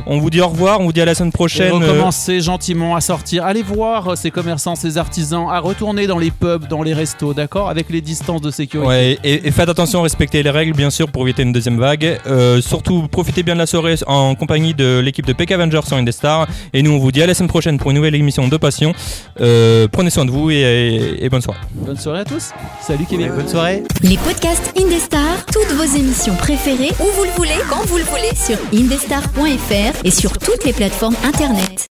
On 0.07 0.19
vous 0.19 0.31
dit 0.31 0.41
au 0.41 0.49
revoir, 0.49 0.81
on 0.81 0.85
vous 0.85 0.93
dit 0.93 1.01
à 1.01 1.05
la 1.05 1.15
semaine 1.15 1.29
Et 1.29 1.33
prochaine. 1.33 1.73
euh, 1.73 1.77
recommencer 1.77 2.41
gentiment 2.41 2.97
à 2.97 3.01
sortir. 3.01 3.42
Allez 3.43 3.63
voir 3.63 4.17
ces 4.17 4.31
commerçants, 4.31 4.75
ces 4.77 4.99
artisans, 4.99 5.47
à 5.51 5.59
retourner 5.59 6.07
dans 6.07 6.19
les 6.19 6.31
pubs, 6.31 6.67
dans 6.69 6.83
les 6.83 6.95
restos, 6.95 7.35
d'accord 7.35 7.69
Avec 7.69 7.91
les 7.91 8.01
distances 8.01 8.41
de 8.41 8.51
sécurité. 8.51 8.89
Ouais, 8.89 9.19
et, 9.25 9.47
et 9.47 9.51
faites 9.51 9.69
attention, 9.69 10.03
respectez 10.03 10.43
les 10.43 10.51
règles 10.51 10.73
bien 10.75 10.91
sûr 10.91 11.09
pour 11.09 11.23
éviter 11.23 11.43
une 11.43 11.53
deuxième 11.53 11.79
vague. 11.79 12.19
Euh, 12.27 12.61
surtout, 12.61 13.09
profitez 13.09 13.43
bien 13.43 13.55
de 13.55 13.59
la 13.59 13.67
soirée 13.67 13.97
en 14.07 14.35
compagnie 14.35 14.75
de 14.75 15.01
l'équipe 15.01 15.27
de 15.27 15.33
Peck 15.33 15.51
Avengers 15.51 15.81
sur 15.87 15.97
Indestar. 15.97 16.47
Et 16.73 16.83
nous, 16.83 16.93
on 16.93 16.99
vous 16.99 17.13
dit 17.13 17.23
à 17.23 17.27
la 17.27 17.35
semaine 17.35 17.49
prochaine 17.49 17.79
pour 17.79 17.91
une 17.91 17.97
nouvelle 17.97 18.15
émission 18.15 18.49
de 18.49 18.57
Passion. 18.57 18.95
Euh, 19.41 19.89
prenez 19.91 20.11
soin 20.11 20.25
de 20.25 20.31
vous 20.31 20.51
et, 20.51 20.55
et- 20.57 21.25
et 21.25 21.29
bonne 21.29 21.43
soirée. 21.43 21.59
Bonne 21.75 21.97
soirée 21.99 22.21
à 22.21 22.25
tous. 22.25 22.51
Salut 22.81 23.05
Kevin. 23.09 23.29
Bonne 23.35 23.49
soirée. 23.49 23.83
Les 24.03 24.17
podcasts 24.17 24.73
Indestar, 24.79 25.45
toutes 25.53 25.73
vos 25.77 25.97
émissions 25.99 26.35
préférées, 26.37 26.93
où 27.01 27.05
vous 27.17 27.25
le 27.25 27.31
voulez, 27.37 27.51
quand 27.71 27.85
vous 27.87 27.99
le 27.99 28.05
voulez, 28.05 28.31
sur 28.35 28.57
indestar.fr 28.73 30.05
et 30.05 30.11
sur 30.11 30.33
toutes 30.39 30.65
les 30.65 30.73
plateformes 30.73 31.17
internet. 31.25 31.89